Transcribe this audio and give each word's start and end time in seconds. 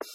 Right, 0.00 0.06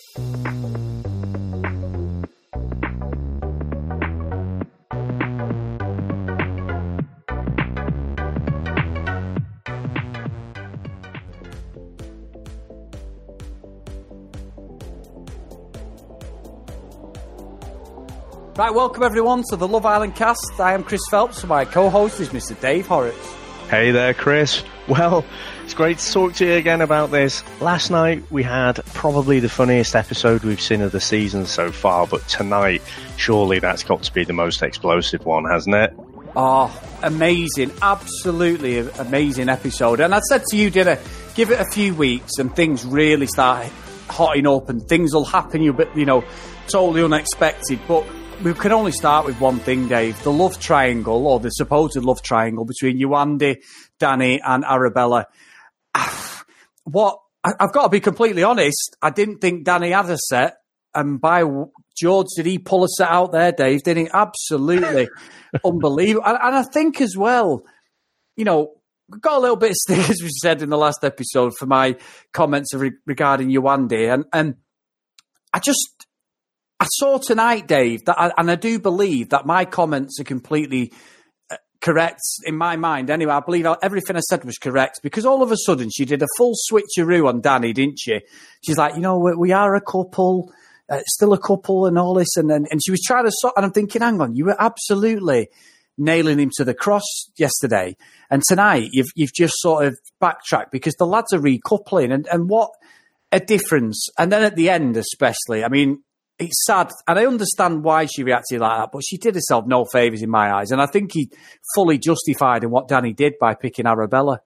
welcome 18.73 19.04
everyone 19.04 19.43
to 19.50 19.57
the 19.57 19.68
Love 19.68 19.86
Island 19.86 20.15
cast. 20.15 20.39
I 20.59 20.73
am 20.73 20.86
Chris 20.86 21.02
Phelps, 21.11 21.41
and 21.41 21.50
my 21.50 21.65
co 21.65 21.89
host 21.89 22.21
is 22.21 22.29
Mr. 22.29 22.57
Dave 22.61 22.88
Horrocks. 22.88 23.36
Hey 23.70 23.91
there, 23.91 24.13
Chris. 24.13 24.63
Well, 24.88 25.25
it's 25.73 25.77
great 25.79 25.97
to 25.97 26.11
talk 26.11 26.33
to 26.35 26.45
you 26.45 26.53
again 26.53 26.81
about 26.81 27.09
this. 27.09 27.43
Last 27.59 27.89
night 27.89 28.23
we 28.29 28.43
had 28.43 28.75
probably 28.93 29.39
the 29.39 29.49
funniest 29.49 29.95
episode 29.95 30.43
we've 30.43 30.61
seen 30.61 30.81
of 30.81 30.91
the 30.91 30.99
season 30.99 31.47
so 31.47 31.71
far, 31.71 32.05
but 32.05 32.27
tonight, 32.27 32.84
surely 33.18 33.58
that's 33.58 33.81
got 33.81 34.04
to 34.04 34.14
be 34.14 34.23
the 34.23 34.34
most 34.34 34.62
explosive 34.62 35.26
one, 35.26 35.45
hasn't 35.45 35.76
it? 35.76 35.91
Oh, 36.36 36.80
amazing. 37.02 37.72
Absolutely 37.81 38.78
amazing 38.78 39.50
episode. 39.50 40.00
And 40.00 40.14
I 40.14 40.20
said 40.20 40.44
to 40.52 40.58
you, 40.58 40.70
dinner, 40.70 41.00
give 41.34 41.50
it 41.50 41.59
a 41.59 41.66
few 41.66 41.95
weeks 41.95 42.34
and 42.38 42.55
things 42.55 42.86
really 42.86 43.26
start 43.26 43.66
hotting 44.09 44.45
up 44.45 44.70
and 44.70 44.88
things 44.88 45.12
will 45.16 45.26
happen, 45.26 45.64
you, 45.64 45.73
but, 45.73 45.98
you 45.98 46.05
know, 46.05 46.23
totally 46.67 47.02
unexpected. 47.02 47.80
But 47.88 48.05
we 48.44 48.53
can 48.53 48.73
only 48.73 48.92
start 48.92 49.26
with 49.26 49.40
one 49.40 49.58
thing, 49.58 49.88
Dave. 49.88 50.22
The 50.22 50.31
love 50.31 50.59
triangle, 50.59 51.26
or 51.26 51.40
the 51.40 51.50
supposed 51.50 51.95
love 51.95 52.22
triangle 52.22 52.64
between 52.64 53.00
Yewande, 53.00 53.64
Danny, 53.98 54.40
and 54.40 54.64
Arabella. 54.66 55.26
What 56.86 57.20
I've 57.44 57.72
got 57.72 57.84
to 57.84 57.90
be 57.90 58.02
completely 58.02 58.44
honest, 58.44 58.98
I 59.02 59.10
didn't 59.10 59.40
think 59.40 59.64
Danny 59.64 59.92
had 59.92 60.10
a 60.10 60.18
set, 60.18 60.58
and 60.94 61.20
by 61.20 61.44
George, 61.96 62.28
did 62.36 62.46
he 62.46 62.58
pull 62.58 62.84
a 62.84 62.88
set 62.90 63.10
out 63.10 63.32
there, 63.32 63.52
Dave? 63.52 63.84
Did 63.84 63.98
he? 63.98 64.09
Absolutely 64.14 65.08
unbelievable. 65.66 66.26
And, 66.26 66.38
and, 66.42 66.56
I 66.56 66.64
think 66.64 67.02
as 67.02 67.16
well, 67.17 67.64
you 68.36 68.45
know, 68.45 68.73
got 69.20 69.38
a 69.38 69.40
little 69.40 69.56
bit 69.56 69.72
of 69.72 69.76
stick, 69.76 69.98
as 70.09 70.22
we 70.22 70.30
said 70.42 70.62
in 70.62 70.70
the 70.70 70.78
last 70.78 71.04
episode, 71.04 71.54
for 71.58 71.66
my 71.66 71.98
comments 72.32 72.73
re- 72.73 72.92
regarding 73.06 73.50
Yewande, 73.50 74.14
and 74.14 74.26
and 74.34 74.56
I 75.54 75.60
just 75.60 76.08
I 76.80 76.86
saw 76.89 77.17
tonight, 77.17 77.67
Dave, 77.67 78.06
that 78.06 78.20
I, 78.20 78.32
and 78.38 78.50
I 78.50 78.56
do 78.56 78.80
believe 78.80 79.30
that 79.30 79.45
my 79.45 79.66
comments 79.66 80.20
are 80.20 80.26
completely 80.26 80.92
correct 81.84 82.22
in 82.45 82.56
my 82.56 82.78
mind. 82.78 83.09
Anyway, 83.09 83.34
I 83.34 83.42
believe 83.42 83.67
everything 83.81 84.16
I 84.16 84.22
said 84.22 84.45
was 84.45 84.58
correct 84.58 85.02
because 85.03 85.26
all 85.26 85.44
of 85.44 85.52
a 85.52 85.58
sudden 85.58 85.89
she 85.94 86.06
did 86.06 86.23
a 86.23 86.28
full 86.38 86.53
switcheroo 86.72 87.28
on 87.28 87.42
Danny, 87.42 87.73
didn't 87.73 88.00
she? 88.00 88.22
She's 88.66 88.78
like, 88.78 88.95
you 88.95 89.02
know, 89.02 89.20
we, 89.20 89.36
we 89.36 89.52
are 89.52 89.76
a 89.76 89.81
couple, 89.81 90.52
uh, 90.89 91.02
still 91.06 91.34
a 91.34 91.39
couple, 91.39 91.86
and 91.86 92.00
all 92.00 92.14
this, 92.14 92.38
and, 92.38 92.50
and 92.52 92.67
and 92.72 92.81
she 92.84 92.92
was 92.92 93.02
trying 93.02 93.26
to 93.26 93.31
sort. 93.31 93.54
And 93.58 93.66
I'm 93.66 93.72
thinking, 93.72 94.02
hang 94.02 94.22
on, 94.22 94.36
you 94.36 94.45
were 94.45 94.56
absolutely 94.58 95.50
nailing 95.98 96.39
him 96.39 96.50
to 96.56 96.64
the 96.64 96.73
cross 96.73 97.04
yesterday, 97.38 97.95
and 98.30 98.42
tonight 98.48 98.89
you've 98.94 99.11
you've 99.16 99.34
just 99.34 99.56
sort 99.58 99.86
of 99.86 99.98
backtracked 100.20 100.72
because 100.72 100.95
the 100.95 101.06
lads 101.06 101.34
are 101.34 101.39
recoupling, 101.39 102.14
and 102.14 102.28
and 102.28 102.50
what 102.50 102.72
a 103.31 103.39
difference. 103.39 104.08
And 104.17 104.31
then 104.31 104.44
at 104.44 104.56
the 104.56 104.70
end, 104.70 104.95
especially, 104.95 105.64
I 105.64 105.67
mean, 105.67 106.04
it's 106.39 106.66
sad, 106.66 106.92
and 107.08 107.20
I 107.20 107.26
understand 107.26 107.84
why 107.84 108.06
she 108.06 108.23
reacted 108.23 108.59
like 108.59 108.80
that, 108.80 108.89
but 108.92 109.03
she 109.06 109.17
did 109.17 109.36
herself 109.36 109.66
no 109.67 109.86
favours 109.86 110.22
in 110.22 110.30
my 110.30 110.53
eyes, 110.53 110.72
and 110.72 110.81
I 110.81 110.86
think 110.86 111.12
he 111.14 111.31
fully 111.76 111.98
justified 111.98 112.64
in 112.64 112.72
what 112.72 112.88
Danny 112.88 113.14
did 113.14 113.34
by 113.39 113.53
picking 113.56 113.86
Arabella. 113.86 114.42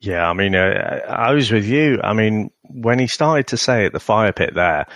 Yeah, 0.00 0.28
I 0.28 0.32
mean, 0.32 0.54
uh, 0.54 1.00
I 1.08 1.32
was 1.32 1.52
with 1.52 1.66
you. 1.66 2.00
I 2.02 2.14
mean, 2.14 2.50
when 2.62 2.98
he 2.98 3.06
started 3.06 3.48
to 3.48 3.58
say 3.58 3.84
at 3.84 3.92
the 3.92 4.00
fire 4.00 4.32
pit 4.32 4.54
there, 4.54 4.86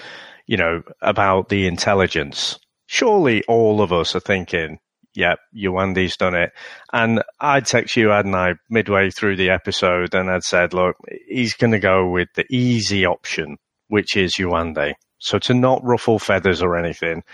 you 0.46 0.56
know, 0.56 0.82
about 1.02 1.50
the 1.50 1.66
intelligence, 1.66 2.58
surely 2.86 3.42
all 3.46 3.82
of 3.82 3.92
us 3.92 4.16
are 4.16 4.20
thinking, 4.20 4.78
yep, 5.14 5.38
Yewande's 5.54 6.16
done 6.16 6.34
it. 6.34 6.52
And 6.92 7.22
I'd 7.40 7.66
text 7.66 7.96
you, 7.96 8.08
hadn't 8.08 8.34
I, 8.34 8.54
midway 8.70 9.10
through 9.10 9.36
the 9.36 9.50
episode, 9.50 10.14
and 10.14 10.30
I'd 10.30 10.42
said, 10.42 10.72
look, 10.72 10.96
he's 11.28 11.54
going 11.54 11.72
to 11.72 11.78
go 11.78 12.08
with 12.08 12.28
the 12.34 12.46
easy 12.50 13.04
option, 13.04 13.58
which 13.88 14.16
is 14.16 14.34
Yewande. 14.38 14.94
So 15.24 15.38
to 15.38 15.54
not 15.54 15.82
ruffle 15.82 16.18
feathers 16.18 16.62
or 16.62 16.76
anything, 16.76 17.24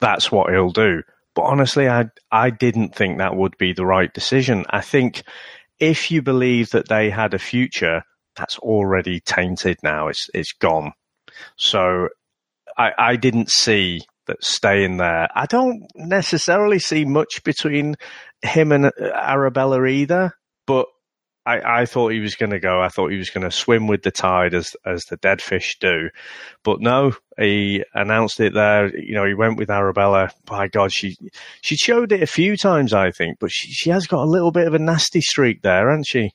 that's 0.00 0.32
what 0.32 0.50
he'll 0.50 0.70
do. 0.70 1.02
But 1.34 1.42
honestly, 1.42 1.88
I 1.88 2.06
I 2.32 2.48
didn't 2.48 2.94
think 2.94 3.18
that 3.18 3.36
would 3.36 3.58
be 3.58 3.74
the 3.74 3.84
right 3.84 4.12
decision. 4.12 4.64
I 4.70 4.80
think 4.80 5.22
if 5.78 6.10
you 6.10 6.22
believe 6.22 6.70
that 6.70 6.88
they 6.88 7.10
had 7.10 7.34
a 7.34 7.38
future, 7.38 8.02
that's 8.34 8.58
already 8.58 9.20
tainted 9.20 9.76
now. 9.82 10.08
It's 10.08 10.30
it's 10.32 10.52
gone. 10.52 10.92
So 11.56 12.08
I 12.78 12.92
I 12.96 13.16
didn't 13.16 13.50
see 13.50 14.00
that 14.26 14.42
staying 14.42 14.96
there. 14.96 15.28
I 15.34 15.44
don't 15.44 15.86
necessarily 15.94 16.78
see 16.78 17.04
much 17.04 17.44
between 17.44 17.96
him 18.40 18.72
and 18.72 18.90
Arabella 18.98 19.84
either, 19.84 20.32
but 20.66 20.86
I, 21.46 21.82
I 21.82 21.86
thought 21.86 22.12
he 22.12 22.18
was 22.18 22.34
going 22.34 22.50
to 22.50 22.58
go. 22.58 22.82
I 22.82 22.88
thought 22.88 23.12
he 23.12 23.18
was 23.18 23.30
going 23.30 23.44
to 23.44 23.50
swim 23.50 23.86
with 23.86 24.02
the 24.02 24.10
tide 24.10 24.52
as 24.52 24.74
as 24.84 25.04
the 25.04 25.16
dead 25.16 25.40
fish 25.40 25.78
do, 25.80 26.10
but 26.64 26.80
no, 26.80 27.12
he 27.38 27.84
announced 27.94 28.40
it 28.40 28.52
there. 28.52 28.94
You 28.98 29.14
know, 29.14 29.24
he 29.24 29.34
went 29.34 29.56
with 29.56 29.70
Arabella. 29.70 30.30
By 30.44 30.68
God, 30.68 30.92
she 30.92 31.16
she 31.60 31.76
showed 31.76 32.12
it 32.12 32.22
a 32.22 32.26
few 32.26 32.56
times, 32.56 32.92
I 32.92 33.12
think, 33.12 33.38
but 33.38 33.50
she 33.52 33.70
she 33.70 33.90
has 33.90 34.06
got 34.06 34.24
a 34.24 34.30
little 34.30 34.50
bit 34.50 34.66
of 34.66 34.74
a 34.74 34.78
nasty 34.78 35.20
streak 35.20 35.62
there, 35.62 35.88
hasn't 35.88 36.06
she? 36.06 36.32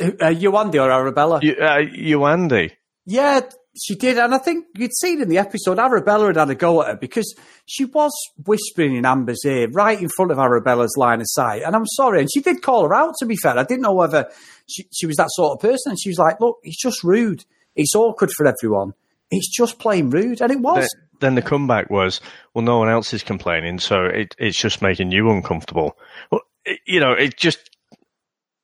Uh, 0.00 0.32
Yewande 0.32 0.82
or 0.82 0.90
Arabella? 0.90 1.40
You, 1.42 1.56
uh, 1.60 1.78
Yewande. 1.78 2.72
Yeah, 3.04 3.40
she 3.82 3.94
did, 3.94 4.18
and 4.18 4.34
I 4.34 4.38
think 4.38 4.66
you'd 4.76 4.94
seen 4.94 5.22
in 5.22 5.28
the 5.28 5.38
episode 5.38 5.78
Arabella 5.78 6.26
had 6.26 6.36
had 6.36 6.50
a 6.50 6.54
go 6.54 6.82
at 6.82 6.88
her 6.88 6.96
because 6.96 7.34
she 7.66 7.84
was 7.86 8.12
whispering 8.44 8.94
in 8.94 9.06
Amber's 9.06 9.44
ear 9.44 9.68
right 9.68 10.00
in 10.00 10.08
front 10.10 10.30
of 10.30 10.38
Arabella's 10.38 10.96
line 10.96 11.20
of 11.20 11.26
sight. 11.28 11.62
And 11.62 11.74
I'm 11.74 11.86
sorry, 11.86 12.20
and 12.20 12.28
she 12.32 12.40
did 12.40 12.62
call 12.62 12.86
her 12.86 12.94
out. 12.94 13.14
To 13.20 13.26
be 13.26 13.36
fair, 13.36 13.58
I 13.58 13.64
didn't 13.64 13.82
know 13.82 13.94
whether 13.94 14.28
she, 14.68 14.86
she 14.92 15.06
was 15.06 15.16
that 15.16 15.30
sort 15.30 15.52
of 15.52 15.60
person. 15.60 15.92
And 15.92 16.00
she 16.00 16.10
was 16.10 16.18
like, 16.18 16.40
"Look, 16.40 16.58
it's 16.62 16.80
just 16.80 17.02
rude. 17.02 17.44
It's 17.74 17.94
awkward 17.94 18.30
for 18.36 18.46
everyone. 18.46 18.92
It's 19.30 19.48
just 19.48 19.78
plain 19.78 20.10
rude," 20.10 20.42
and 20.42 20.52
it 20.52 20.60
was. 20.60 20.84
The, 20.84 20.96
then 21.20 21.34
the 21.34 21.42
comeback 21.42 21.88
was, 21.88 22.20
"Well, 22.52 22.64
no 22.64 22.78
one 22.78 22.88
else 22.88 23.14
is 23.14 23.22
complaining, 23.22 23.78
so 23.78 24.04
it, 24.04 24.36
it's 24.38 24.58
just 24.58 24.82
making 24.82 25.10
you 25.10 25.30
uncomfortable." 25.30 25.96
Well, 26.30 26.42
you 26.86 27.00
know, 27.00 27.12
it 27.12 27.36
just 27.36 27.69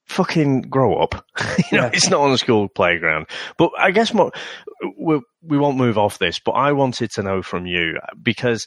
fucking 0.06 0.62
grow 0.62 0.97
up. 0.97 1.27
you 1.71 1.78
know, 1.78 1.84
yeah. 1.84 1.91
it's 1.93 2.09
not 2.09 2.21
on 2.21 2.33
the 2.33 2.39
school 2.39 2.69
playground. 2.69 3.27
But 3.59 3.71
I 3.78 3.91
guess 3.91 4.15
more, 4.15 4.33
we, 4.99 5.21
we 5.43 5.59
won't 5.59 5.77
move 5.77 5.99
off 5.99 6.19
this, 6.19 6.39
but 6.39 6.53
I 6.53 6.72
wanted 6.72 7.11
to 7.12 7.22
know 7.22 7.43
from 7.43 7.67
you 7.67 7.99
because 8.22 8.66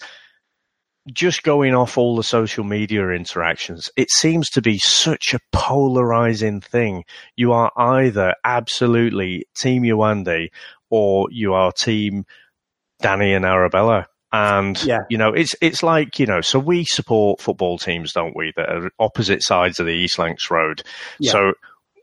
just 1.12 1.44
going 1.44 1.74
off 1.74 1.98
all 1.98 2.16
the 2.16 2.24
social 2.24 2.64
media 2.64 3.10
interactions, 3.10 3.90
it 3.96 4.12
seems 4.12 4.50
to 4.52 4.62
be 4.62 4.78
such 4.78 5.34
a 5.34 5.40
polarizing 5.52 6.62
thing. 6.62 7.04
You 7.36 7.54
are 7.54 7.72
either 7.76 8.36
absolutely 8.44 9.46
Team 9.58 9.84
Yewande 9.84 10.50
or 10.90 11.28
you 11.32 11.54
are 11.54 11.72
Team 11.72 12.26
Danny 13.02 13.34
and 13.34 13.46
Arabella. 13.46 14.08
And 14.32 14.82
yeah. 14.84 15.00
you 15.10 15.18
know, 15.18 15.34
it's 15.34 15.56
it's 15.62 15.82
like 15.82 16.20
you 16.20 16.26
know, 16.26 16.42
so 16.42 16.60
we 16.60 16.86
support 16.86 17.42
football 17.42 17.78
teams, 17.80 18.14
don't 18.14 18.36
we? 18.36 18.54
That 18.56 18.70
are 18.70 18.92
opposite 19.00 19.42
sides 19.42 19.80
of 19.80 19.88
the 19.88 19.94
East 19.94 20.20
Lancs 20.20 20.52
Road. 20.52 20.84
Yeah. 21.20 21.32
So 21.32 21.54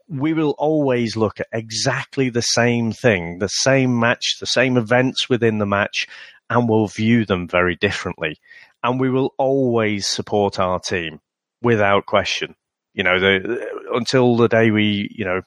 we 0.09 0.33
will 0.33 0.55
always 0.57 1.15
look 1.15 1.39
at 1.39 1.47
exactly 1.51 2.29
the 2.29 2.41
same 2.41 2.91
thing, 2.91 3.39
the 3.39 3.47
same 3.47 3.99
match, 3.99 4.37
the 4.39 4.45
same 4.45 4.77
events 4.77 5.29
within 5.29 5.57
the 5.57 5.65
match, 5.65 6.07
and 6.49 6.67
we'll 6.69 6.87
view 6.87 7.25
them 7.25 7.47
very 7.47 7.75
differently. 7.75 8.37
And 8.83 8.99
we 8.99 9.09
will 9.09 9.33
always 9.37 10.07
support 10.07 10.59
our 10.59 10.79
team 10.79 11.19
without 11.61 12.05
question. 12.05 12.55
You 12.93 13.03
know, 13.03 13.19
the, 13.19 13.67
until 13.93 14.37
the 14.37 14.47
day 14.47 14.71
we, 14.71 15.13
you 15.13 15.25
know, 15.25 15.41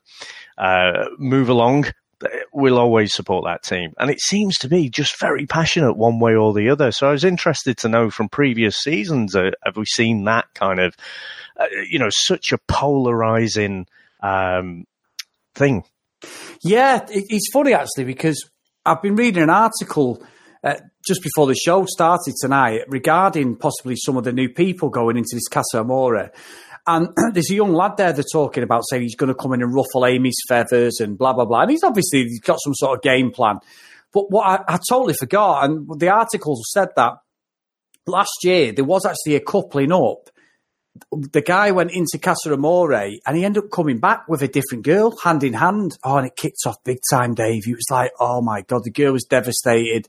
uh, 0.58 1.08
move 1.18 1.48
along, 1.48 1.86
we'll 2.52 2.78
always 2.78 3.14
support 3.14 3.44
that 3.44 3.62
team. 3.62 3.92
And 3.98 4.10
it 4.10 4.20
seems 4.20 4.56
to 4.58 4.68
be 4.68 4.88
just 4.88 5.18
very 5.18 5.46
passionate 5.46 5.94
one 5.94 6.20
way 6.20 6.34
or 6.34 6.52
the 6.52 6.68
other. 6.68 6.92
So 6.92 7.08
I 7.08 7.12
was 7.12 7.24
interested 7.24 7.76
to 7.78 7.88
know 7.88 8.10
from 8.10 8.28
previous 8.28 8.76
seasons, 8.76 9.34
uh, 9.34 9.50
have 9.64 9.76
we 9.76 9.86
seen 9.86 10.24
that 10.24 10.46
kind 10.54 10.80
of, 10.80 10.94
uh, 11.58 11.66
you 11.88 11.98
know, 11.98 12.10
such 12.10 12.52
a 12.52 12.58
polarizing 12.68 13.86
um, 14.22 14.86
thing? 15.54 15.84
Yeah, 16.62 17.04
it, 17.08 17.24
it's 17.28 17.50
funny 17.52 17.72
actually 17.72 18.04
because 18.04 18.48
I've 18.84 19.02
been 19.02 19.16
reading 19.16 19.42
an 19.42 19.50
article. 19.50 20.22
Uh, 20.62 20.74
just 21.06 21.22
before 21.22 21.46
the 21.46 21.54
show 21.54 21.86
started 21.86 22.34
tonight, 22.38 22.82
regarding 22.86 23.56
possibly 23.56 23.96
some 23.96 24.18
of 24.18 24.24
the 24.24 24.32
new 24.32 24.50
people 24.50 24.90
going 24.90 25.16
into 25.16 25.30
this 25.32 25.48
Casa 25.48 25.78
Amor, 25.80 26.30
and 26.86 27.08
there's 27.32 27.50
a 27.50 27.54
young 27.54 27.72
lad 27.72 27.96
there 27.96 28.12
they're 28.12 28.24
talking 28.32 28.62
about 28.62 28.82
saying 28.88 29.02
he's 29.02 29.16
going 29.16 29.28
to 29.28 29.34
come 29.34 29.52
in 29.52 29.62
and 29.62 29.74
ruffle 29.74 30.06
Amy's 30.06 30.38
feathers 30.48 31.00
and 31.00 31.16
blah, 31.16 31.32
blah, 31.32 31.44
blah. 31.44 31.62
And 31.62 31.70
he's 31.70 31.84
obviously 31.84 32.24
he's 32.24 32.40
got 32.40 32.58
some 32.62 32.74
sort 32.74 32.98
of 32.98 33.02
game 33.02 33.30
plan. 33.30 33.58
But 34.12 34.30
what 34.30 34.46
I, 34.46 34.74
I 34.74 34.78
totally 34.88 35.14
forgot, 35.14 35.64
and 35.64 35.88
the 35.98 36.08
articles 36.08 36.68
said 36.72 36.88
that 36.96 37.14
last 38.06 38.38
year 38.42 38.72
there 38.72 38.84
was 38.84 39.06
actually 39.06 39.36
a 39.36 39.40
coupling 39.40 39.92
up 39.92 40.30
the 41.12 41.40
guy 41.40 41.70
went 41.70 41.92
into 41.92 42.18
Casa 42.18 42.52
Amor 42.52 42.92
and 42.92 43.36
he 43.36 43.44
ended 43.44 43.64
up 43.64 43.70
coming 43.70 43.98
back 43.98 44.28
with 44.28 44.42
a 44.42 44.48
different 44.48 44.84
girl, 44.84 45.16
hand 45.22 45.44
in 45.44 45.52
hand. 45.54 45.96
Oh, 46.04 46.16
and 46.16 46.26
it 46.26 46.36
kicked 46.36 46.66
off 46.66 46.82
big 46.84 46.98
time, 47.10 47.34
Dave. 47.34 47.64
He 47.64 47.74
was 47.74 47.86
like, 47.90 48.12
oh 48.18 48.42
my 48.42 48.62
God, 48.62 48.82
the 48.84 48.90
girl 48.90 49.12
was 49.12 49.24
devastated. 49.24 50.08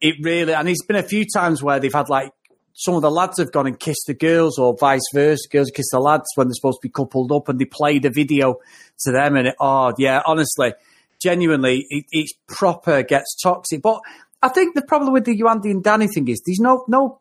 It 0.00 0.16
really, 0.22 0.54
and 0.54 0.68
it's 0.68 0.84
been 0.84 0.96
a 0.96 1.02
few 1.02 1.24
times 1.26 1.62
where 1.62 1.80
they've 1.80 1.92
had 1.92 2.08
like, 2.08 2.32
some 2.72 2.94
of 2.94 3.02
the 3.02 3.10
lads 3.10 3.38
have 3.38 3.52
gone 3.52 3.66
and 3.66 3.78
kissed 3.78 4.04
the 4.06 4.14
girls 4.14 4.58
or 4.58 4.76
vice 4.78 5.00
versa. 5.14 5.48
Girls 5.50 5.70
kiss 5.74 5.86
the 5.90 6.00
lads 6.00 6.26
when 6.34 6.48
they're 6.48 6.54
supposed 6.54 6.78
to 6.80 6.88
be 6.88 6.92
coupled 6.92 7.32
up 7.32 7.48
and 7.48 7.58
they 7.58 7.64
play 7.64 7.98
the 7.98 8.10
video 8.10 8.56
to 9.00 9.12
them. 9.12 9.36
And 9.36 9.48
it, 9.48 9.54
oh, 9.60 9.92
yeah, 9.98 10.22
honestly, 10.24 10.74
genuinely, 11.20 11.86
it, 11.90 12.04
it's 12.10 12.32
proper 12.48 13.02
gets 13.02 13.36
toxic. 13.42 13.82
But 13.82 14.00
I 14.42 14.48
think 14.48 14.74
the 14.74 14.82
problem 14.82 15.12
with 15.12 15.24
the 15.24 15.38
Yewande 15.38 15.70
and 15.70 15.82
Danny 15.82 16.08
thing 16.08 16.28
is 16.28 16.42
there's 16.46 16.60
no, 16.60 16.84
no 16.88 17.20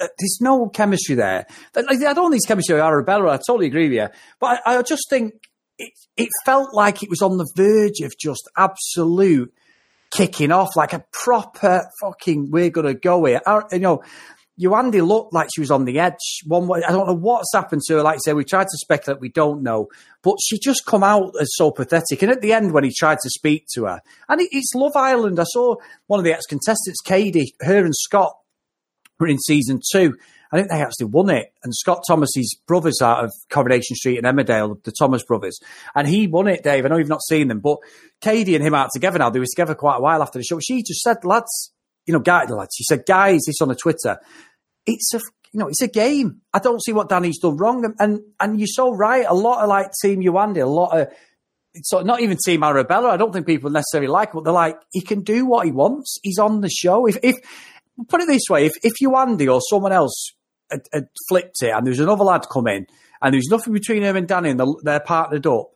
uh, 0.00 0.06
there's 0.18 0.38
no 0.40 0.68
chemistry 0.68 1.14
there. 1.14 1.46
Like, 1.74 1.86
I 1.88 2.12
don't 2.12 2.30
think 2.30 2.42
there's 2.42 2.48
chemistry 2.48 2.74
with 2.74 2.84
Arabella. 2.84 3.32
I 3.32 3.36
totally 3.36 3.66
agree 3.66 3.88
with 3.88 3.98
you. 3.98 4.08
But 4.40 4.60
I, 4.64 4.78
I 4.78 4.82
just 4.82 5.08
think 5.10 5.34
it, 5.78 5.92
it 6.16 6.28
felt 6.44 6.74
like 6.74 7.02
it 7.02 7.10
was 7.10 7.22
on 7.22 7.38
the 7.38 7.50
verge 7.56 8.00
of 8.04 8.12
just 8.18 8.48
absolute 8.56 9.52
kicking 10.10 10.52
off, 10.52 10.76
like 10.76 10.92
a 10.92 11.04
proper 11.12 11.82
fucking, 12.00 12.50
we're 12.50 12.70
to 12.70 12.94
go 12.94 13.24
here. 13.24 13.40
You 13.72 13.78
know, 13.78 14.02
Yewande 14.60 15.06
looked 15.06 15.32
like 15.32 15.48
she 15.54 15.60
was 15.60 15.70
on 15.70 15.84
the 15.84 15.98
edge. 15.98 16.40
One 16.46 16.66
way, 16.66 16.82
I 16.86 16.92
don't 16.92 17.06
know 17.06 17.14
what's 17.14 17.52
happened 17.54 17.82
to 17.86 17.94
her. 17.94 18.02
Like 18.02 18.16
I 18.16 18.18
said, 18.18 18.36
we 18.36 18.44
tried 18.44 18.68
to 18.68 18.78
speculate, 18.78 19.20
we 19.20 19.30
don't 19.30 19.62
know, 19.62 19.88
but 20.22 20.36
she 20.44 20.58
just 20.58 20.84
come 20.84 21.02
out 21.02 21.32
as 21.40 21.48
so 21.54 21.70
pathetic. 21.70 22.22
And 22.22 22.30
at 22.30 22.42
the 22.42 22.52
end, 22.52 22.72
when 22.72 22.84
he 22.84 22.92
tried 22.92 23.18
to 23.22 23.30
speak 23.30 23.66
to 23.74 23.86
her, 23.86 24.00
and 24.28 24.40
it's 24.40 24.74
Love 24.74 24.96
Island. 24.96 25.40
I 25.40 25.44
saw 25.44 25.76
one 26.06 26.20
of 26.20 26.24
the 26.24 26.32
ex 26.32 26.44
contestants, 26.46 27.00
Kady, 27.02 27.54
her 27.60 27.84
and 27.84 27.94
Scott 27.94 28.36
were 29.18 29.28
in 29.28 29.38
season 29.38 29.80
two. 29.92 30.14
I 30.52 30.58
think 30.58 30.68
they 30.68 30.82
actually 30.82 31.06
won 31.06 31.30
it. 31.30 31.50
And 31.64 31.74
Scott 31.74 32.04
Thomas's 32.06 32.58
brothers 32.66 33.00
out 33.00 33.24
of 33.24 33.32
Coronation 33.50 33.96
Street 33.96 34.18
in 34.18 34.24
Emmerdale, 34.24 34.82
the 34.84 34.92
Thomas 34.92 35.24
brothers, 35.24 35.58
and 35.94 36.06
he 36.06 36.26
won 36.26 36.46
it. 36.46 36.62
Dave, 36.62 36.84
I 36.84 36.88
know 36.88 36.98
you've 36.98 37.08
not 37.08 37.22
seen 37.22 37.48
them, 37.48 37.60
but 37.60 37.78
Kady 38.20 38.54
and 38.54 38.64
him 38.64 38.74
out 38.74 38.90
together 38.92 39.18
now. 39.18 39.30
They 39.30 39.38
were 39.38 39.46
together 39.46 39.74
quite 39.74 39.96
a 39.96 40.02
while 40.02 40.22
after 40.22 40.38
the 40.38 40.44
show. 40.44 40.60
She 40.60 40.82
just 40.82 41.00
said, 41.00 41.24
lads, 41.24 41.72
you 42.06 42.12
know, 42.12 42.20
guy, 42.20 42.46
the 42.46 42.54
lads. 42.54 42.74
She 42.76 42.84
said, 42.84 43.04
guys, 43.06 43.42
this 43.46 43.60
on 43.60 43.68
the 43.68 43.74
Twitter 43.74 44.18
it's 44.86 45.14
a 45.14 45.20
you 45.52 45.60
know, 45.60 45.68
it's 45.68 45.82
a 45.82 45.88
game. 45.88 46.40
I 46.54 46.58
don't 46.60 46.82
see 46.82 46.92
what 46.92 47.10
Danny's 47.10 47.38
done 47.38 47.58
wrong. 47.58 47.84
And, 47.84 47.94
and, 47.98 48.20
and 48.40 48.58
you're 48.58 48.66
so 48.66 48.90
right. 48.90 49.26
A 49.28 49.34
lot 49.34 49.62
of 49.62 49.68
like 49.68 49.90
Team 50.00 50.20
Yewande, 50.22 50.62
a 50.62 50.66
lot 50.66 50.98
of, 50.98 51.08
so 51.82 52.00
not 52.00 52.22
even 52.22 52.38
Team 52.42 52.62
Arabella. 52.62 53.10
I 53.10 53.18
don't 53.18 53.32
think 53.32 53.46
people 53.46 53.68
necessarily 53.70 54.08
like 54.08 54.32
but 54.32 54.44
they're 54.44 54.52
like, 54.52 54.78
he 54.92 55.02
can 55.02 55.20
do 55.20 55.44
what 55.44 55.66
he 55.66 55.72
wants. 55.72 56.18
He's 56.22 56.38
on 56.38 56.62
the 56.62 56.70
show. 56.70 57.06
If, 57.06 57.18
if, 57.22 57.36
put 58.08 58.22
it 58.22 58.28
this 58.28 58.44
way, 58.48 58.64
if, 58.64 58.72
if 58.82 58.94
Yewande 59.02 59.52
or 59.52 59.60
someone 59.60 59.92
else 59.92 60.32
had, 60.70 60.86
had 60.90 61.08
flipped 61.28 61.62
it 61.62 61.70
and 61.70 61.86
there 61.86 61.90
was 61.92 62.00
another 62.00 62.24
lad 62.24 62.46
come 62.50 62.66
in 62.68 62.86
and 63.20 63.34
there 63.34 63.38
was 63.38 63.50
nothing 63.50 63.74
between 63.74 64.02
him 64.02 64.16
and 64.16 64.26
Danny 64.26 64.48
and 64.48 64.58
the, 64.58 64.80
they're 64.84 65.00
partnered 65.00 65.46
up, 65.46 65.72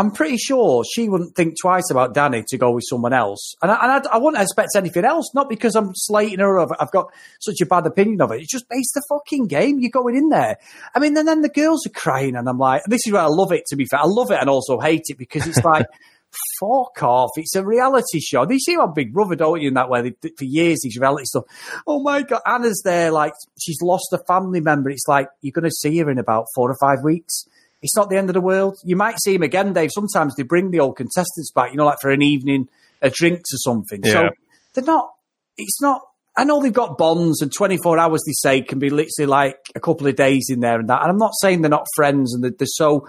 I'm 0.00 0.12
pretty 0.12 0.38
sure 0.38 0.82
she 0.82 1.10
wouldn't 1.10 1.36
think 1.36 1.56
twice 1.60 1.90
about 1.90 2.14
Danny 2.14 2.42
to 2.48 2.56
go 2.56 2.70
with 2.70 2.84
someone 2.88 3.12
else. 3.12 3.54
And 3.60 3.70
I, 3.70 3.74
and 3.82 4.06
I, 4.06 4.14
I 4.14 4.16
wouldn't 4.16 4.42
expect 4.42 4.70
anything 4.74 5.04
else, 5.04 5.34
not 5.34 5.50
because 5.50 5.74
I'm 5.74 5.90
slating 5.92 6.38
her 6.38 6.58
or 6.58 6.82
I've 6.82 6.90
got 6.90 7.12
such 7.38 7.60
a 7.60 7.66
bad 7.66 7.86
opinion 7.86 8.22
of 8.22 8.32
it. 8.32 8.40
It's 8.40 8.50
just 8.50 8.66
based 8.70 8.94
the 8.94 9.02
fucking 9.10 9.48
game. 9.48 9.78
You're 9.78 9.90
going 9.90 10.16
in 10.16 10.30
there. 10.30 10.56
I 10.94 11.00
mean, 11.00 11.14
and 11.18 11.28
then 11.28 11.42
the 11.42 11.50
girls 11.50 11.86
are 11.86 11.90
crying 11.90 12.34
and 12.34 12.48
I'm 12.48 12.56
like, 12.56 12.82
this 12.86 13.02
is 13.06 13.12
where 13.12 13.20
I 13.20 13.26
love 13.26 13.52
it, 13.52 13.66
to 13.66 13.76
be 13.76 13.84
fair. 13.84 14.00
I 14.00 14.06
love 14.06 14.30
it 14.30 14.38
and 14.40 14.48
also 14.48 14.80
hate 14.80 15.04
it 15.08 15.18
because 15.18 15.46
it's 15.46 15.62
like, 15.62 15.84
fuck 16.60 17.02
off. 17.02 17.32
It's 17.36 17.54
a 17.54 17.62
reality 17.62 18.20
show. 18.20 18.50
You 18.50 18.58
see 18.58 18.78
on 18.78 18.94
Big 18.94 19.12
Brother, 19.12 19.36
don't 19.36 19.60
you, 19.60 19.68
in 19.68 19.74
that 19.74 19.90
way? 19.90 20.14
They, 20.22 20.30
for 20.30 20.44
years, 20.44 20.80
these 20.82 20.96
reality 20.96 21.26
stuff. 21.26 21.44
Oh 21.86 22.02
my 22.02 22.22
God. 22.22 22.40
Anna's 22.46 22.80
there, 22.86 23.10
like, 23.10 23.34
she's 23.60 23.82
lost 23.82 24.08
a 24.14 24.18
family 24.26 24.62
member. 24.62 24.88
It's 24.88 25.08
like, 25.08 25.28
you're 25.42 25.52
going 25.52 25.68
to 25.68 25.70
see 25.70 25.98
her 25.98 26.10
in 26.10 26.18
about 26.18 26.46
four 26.54 26.70
or 26.70 26.76
five 26.80 27.04
weeks 27.04 27.44
it's 27.82 27.96
not 27.96 28.10
the 28.10 28.16
end 28.16 28.28
of 28.28 28.34
the 28.34 28.40
world. 28.40 28.76
You 28.84 28.96
might 28.96 29.20
see 29.20 29.34
him 29.34 29.42
again, 29.42 29.72
Dave. 29.72 29.90
Sometimes 29.92 30.34
they 30.36 30.42
bring 30.42 30.70
the 30.70 30.80
old 30.80 30.96
contestants 30.96 31.50
back, 31.52 31.70
you 31.70 31.76
know, 31.76 31.86
like 31.86 31.98
for 32.00 32.10
an 32.10 32.22
evening, 32.22 32.68
a 33.00 33.10
drinks 33.10 33.52
or 33.54 33.58
something. 33.58 34.00
Yeah. 34.04 34.12
So 34.12 34.28
they're 34.74 34.84
not, 34.84 35.10
it's 35.56 35.80
not, 35.80 36.02
I 36.36 36.44
know 36.44 36.62
they've 36.62 36.72
got 36.72 36.98
bonds 36.98 37.42
and 37.42 37.52
24 37.52 37.98
hours, 37.98 38.22
they 38.26 38.32
say, 38.32 38.62
can 38.62 38.78
be 38.78 38.90
literally 38.90 39.26
like 39.26 39.58
a 39.74 39.80
couple 39.80 40.06
of 40.06 40.16
days 40.16 40.46
in 40.48 40.60
there 40.60 40.78
and 40.78 40.88
that. 40.88 41.02
And 41.02 41.10
I'm 41.10 41.18
not 41.18 41.32
saying 41.40 41.62
they're 41.62 41.70
not 41.70 41.86
friends 41.96 42.34
and 42.34 42.44
they're, 42.44 42.52
they're 42.56 42.66
so 42.66 43.08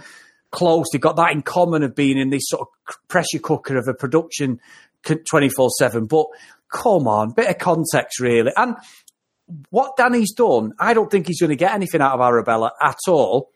close. 0.52 0.86
They've 0.92 1.02
got 1.02 1.18
that 1.18 1.32
in 1.32 1.42
common 1.42 1.84
of 1.84 1.96
being 1.96 2.18
in 2.18 2.30
this 2.30 2.44
sort 2.46 2.62
of 2.62 3.08
pressure 3.08 3.40
cooker 3.40 3.78
of 3.78 3.88
a 3.88 3.94
production 3.94 4.60
24 5.04 5.70
7. 5.78 6.06
But 6.06 6.28
come 6.70 7.08
on, 7.08 7.32
bit 7.32 7.50
of 7.50 7.58
context, 7.58 8.20
really. 8.20 8.52
And 8.56 8.76
what 9.70 9.98
Danny's 9.98 10.34
done, 10.34 10.74
I 10.80 10.94
don't 10.94 11.12
think 11.12 11.28
he's 11.28 11.40
going 11.40 11.50
to 11.50 11.56
get 11.56 11.74
anything 11.74 12.02
out 12.02 12.14
of 12.14 12.22
Arabella 12.22 12.72
at 12.82 13.00
all. 13.08 13.52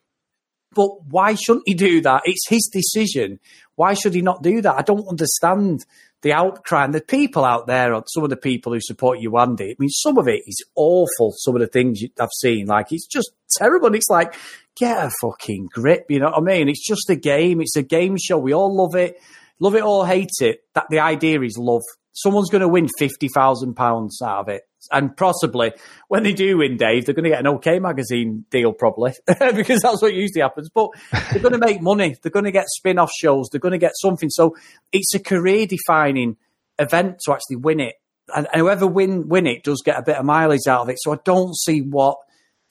But 0.76 1.06
why 1.06 1.36
shouldn't 1.36 1.64
he 1.66 1.74
do 1.74 2.02
that? 2.02 2.24
It's 2.26 2.48
his 2.48 2.70
decision. 2.72 3.40
Why 3.76 3.94
should 3.94 4.14
he 4.14 4.22
not 4.22 4.44
do 4.44 4.62
that? 4.62 4.76
I 4.76 4.82
don't 4.82 5.08
understand 5.08 5.86
the 6.22 6.34
outcry. 6.34 6.86
And 6.86 6.94
the 6.94 7.02
people 7.02 7.46
out 7.46 7.68
there, 7.68 7.96
some 8.08 8.24
of 8.24 8.30
the 8.30 8.38
people 8.38 8.74
who 8.74 8.82
support 8.82 9.20
Yewande. 9.20 9.72
I 9.72 9.76
mean, 9.80 9.90
some 9.90 10.18
of 10.18 10.28
it 10.28 10.44
is 10.46 10.64
awful. 10.76 11.34
Some 11.38 11.56
of 11.56 11.62
the 11.62 11.68
things 11.68 12.02
I've 12.20 12.30
seen, 12.42 12.68
like 12.68 12.92
it's 12.92 13.08
just 13.08 13.32
terrible. 13.58 13.88
And 13.88 13.96
it's 13.96 14.10
like, 14.10 14.36
get 14.76 14.98
a 14.98 15.12
fucking 15.22 15.70
grip. 15.72 16.06
You 16.10 16.20
know 16.20 16.32
what 16.32 16.38
I 16.38 16.42
mean? 16.42 16.70
It's 16.70 16.86
just 16.86 17.10
a 17.10 17.16
game. 17.16 17.62
It's 17.62 17.76
a 17.76 17.84
game 17.84 18.18
show. 18.18 18.38
We 18.38 18.54
all 18.54 18.76
love 18.76 18.96
it, 18.96 19.20
love 19.60 19.76
it 19.76 19.84
or 19.84 20.06
hate 20.06 20.42
it. 20.42 20.64
That 20.74 20.88
the 20.90 21.00
idea 21.00 21.42
is 21.42 21.58
love. 21.58 21.84
Someone's 22.14 22.50
going 22.50 22.62
to 22.62 22.68
win 22.68 22.88
fifty 22.98 23.28
thousand 23.28 23.76
pounds 23.76 24.22
out 24.22 24.40
of 24.40 24.50
it 24.50 24.64
and 24.92 25.16
possibly 25.16 25.74
when 26.08 26.24
they 26.24 26.34
do 26.34 26.58
win, 26.58 26.78
Dave, 26.78 27.06
they're 27.06 27.16
going 27.16 27.26
to 27.26 27.30
get 27.30 27.40
an 27.40 27.48
OK 27.48 27.80
magazine 27.80 28.46
deal 28.50 28.74
probably 28.74 29.14
because 29.56 29.82
that's 29.82 30.02
what 30.02 30.14
usually 30.14 30.42
happens. 30.42 30.70
But 30.74 30.90
they're 31.32 31.42
going 31.42 31.54
to 31.54 31.60
make 31.60 31.82
money. 31.82 32.16
They're 32.22 32.32
going 32.32 32.46
to 32.46 32.52
get 32.52 32.66
spin 32.68 33.00
off 33.00 33.12
shows. 33.18 33.50
They're 33.52 33.60
going 33.60 33.74
to 33.74 33.78
get 33.78 33.94
something. 33.96 34.30
So 34.30 34.56
it's 34.92 35.14
a 35.14 35.20
career 35.20 35.66
defining 35.68 36.38
event 36.80 37.20
to 37.26 37.34
actually 37.34 37.58
win 37.58 37.80
it. 37.80 37.96
And, 38.36 38.48
and 38.52 38.62
whoever 38.62 38.88
win 38.88 39.28
win 39.28 39.48
it 39.48 39.64
does 39.64 39.82
get 39.86 40.00
a 40.00 40.04
bit 40.04 40.18
of 40.18 40.26
mileage 40.26 40.68
out 40.68 40.82
of 40.82 40.90
it. 40.90 40.98
So 41.00 41.14
I 41.14 41.18
don't 41.24 41.56
see 41.56 41.82
what 41.82 42.18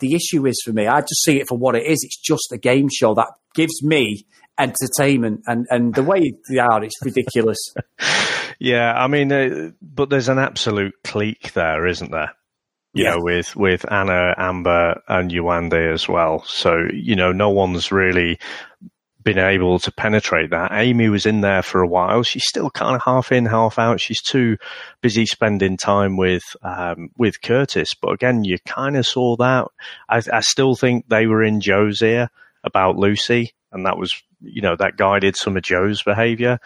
the 0.01 0.15
issue 0.15 0.47
is 0.47 0.61
for 0.65 0.73
me. 0.73 0.87
I 0.87 1.01
just 1.01 1.23
see 1.25 1.41
it 1.41 1.49
for 1.49 1.57
what 1.57 1.77
it 1.77 1.87
is. 1.87 2.03
It's 2.03 2.21
just 2.21 2.53
a 2.53 2.59
game 2.59 2.89
show 2.93 3.15
that 3.15 3.29
gives 3.55 3.83
me 3.83 4.27
entertainment, 4.59 5.43
and 5.47 5.67
and 5.71 5.95
the 5.95 6.03
way 6.03 6.35
they 6.49 6.59
are, 6.59 6.83
it's 6.83 7.05
ridiculous. 7.05 7.59
yeah, 8.59 8.93
I 8.93 9.07
mean, 9.07 9.33
uh, 9.33 9.71
but 9.83 10.11
there's 10.11 10.29
an 10.29 10.39
absolute 10.39 10.95
clique 11.05 11.53
there, 11.53 11.87
isn't 11.87 12.11
there? 12.11 12.33
You 12.93 13.05
yeah. 13.05 13.11
know, 13.11 13.23
with 13.23 13.57
with 13.57 13.91
Anna, 13.91 14.35
Amber, 14.39 15.01
and 15.09 15.31
Yewande 15.31 15.93
as 15.93 16.09
well. 16.09 16.45
So 16.45 16.87
you 16.93 17.17
know, 17.17 17.33
no 17.33 17.51
one's 17.51 17.91
really 17.91 18.39
been 19.25 19.39
able 19.39 19.79
to 19.79 19.91
penetrate 19.91 20.51
that. 20.51 20.71
Amy 20.73 21.09
was 21.09 21.27
in 21.27 21.41
there 21.41 21.63
for 21.63 21.81
a 21.81 21.89
while. 21.89 22.23
She's 22.23 22.47
still 22.47 22.71
kind 22.71 22.95
of 22.95 23.03
half 23.03 23.33
in, 23.33 23.47
half 23.47 23.79
out. 23.79 24.01
She's 24.01 24.23
too 24.23 24.59
busy 25.01 25.27
spending 25.27 25.77
time 25.77 26.17
with 26.17 26.45
um, 26.63 27.09
with 27.17 27.41
Curtis. 27.43 27.95
But 27.95 28.13
again, 28.13 28.45
you 28.45 28.59
kind 28.67 28.97
of 28.97 29.07
saw 29.07 29.37
that. 29.37 29.67
I, 30.09 30.23
I 30.33 30.41
still 30.41 30.77
think 30.77 31.09
they 31.09 31.27
were 31.27 31.43
in 31.43 31.61
Joe's 31.61 32.03
ear 32.03 32.29
about 32.63 32.97
Lucie, 32.97 33.55
and 33.75 33.85
that 33.85 33.99
was 33.99 34.23
you 34.41 34.63
know 34.63 34.77
that 34.77 34.97
guided 34.97 35.37
some 35.37 35.57
of 35.57 35.63
Joe's 35.63 36.03
behaviour. 36.03 36.59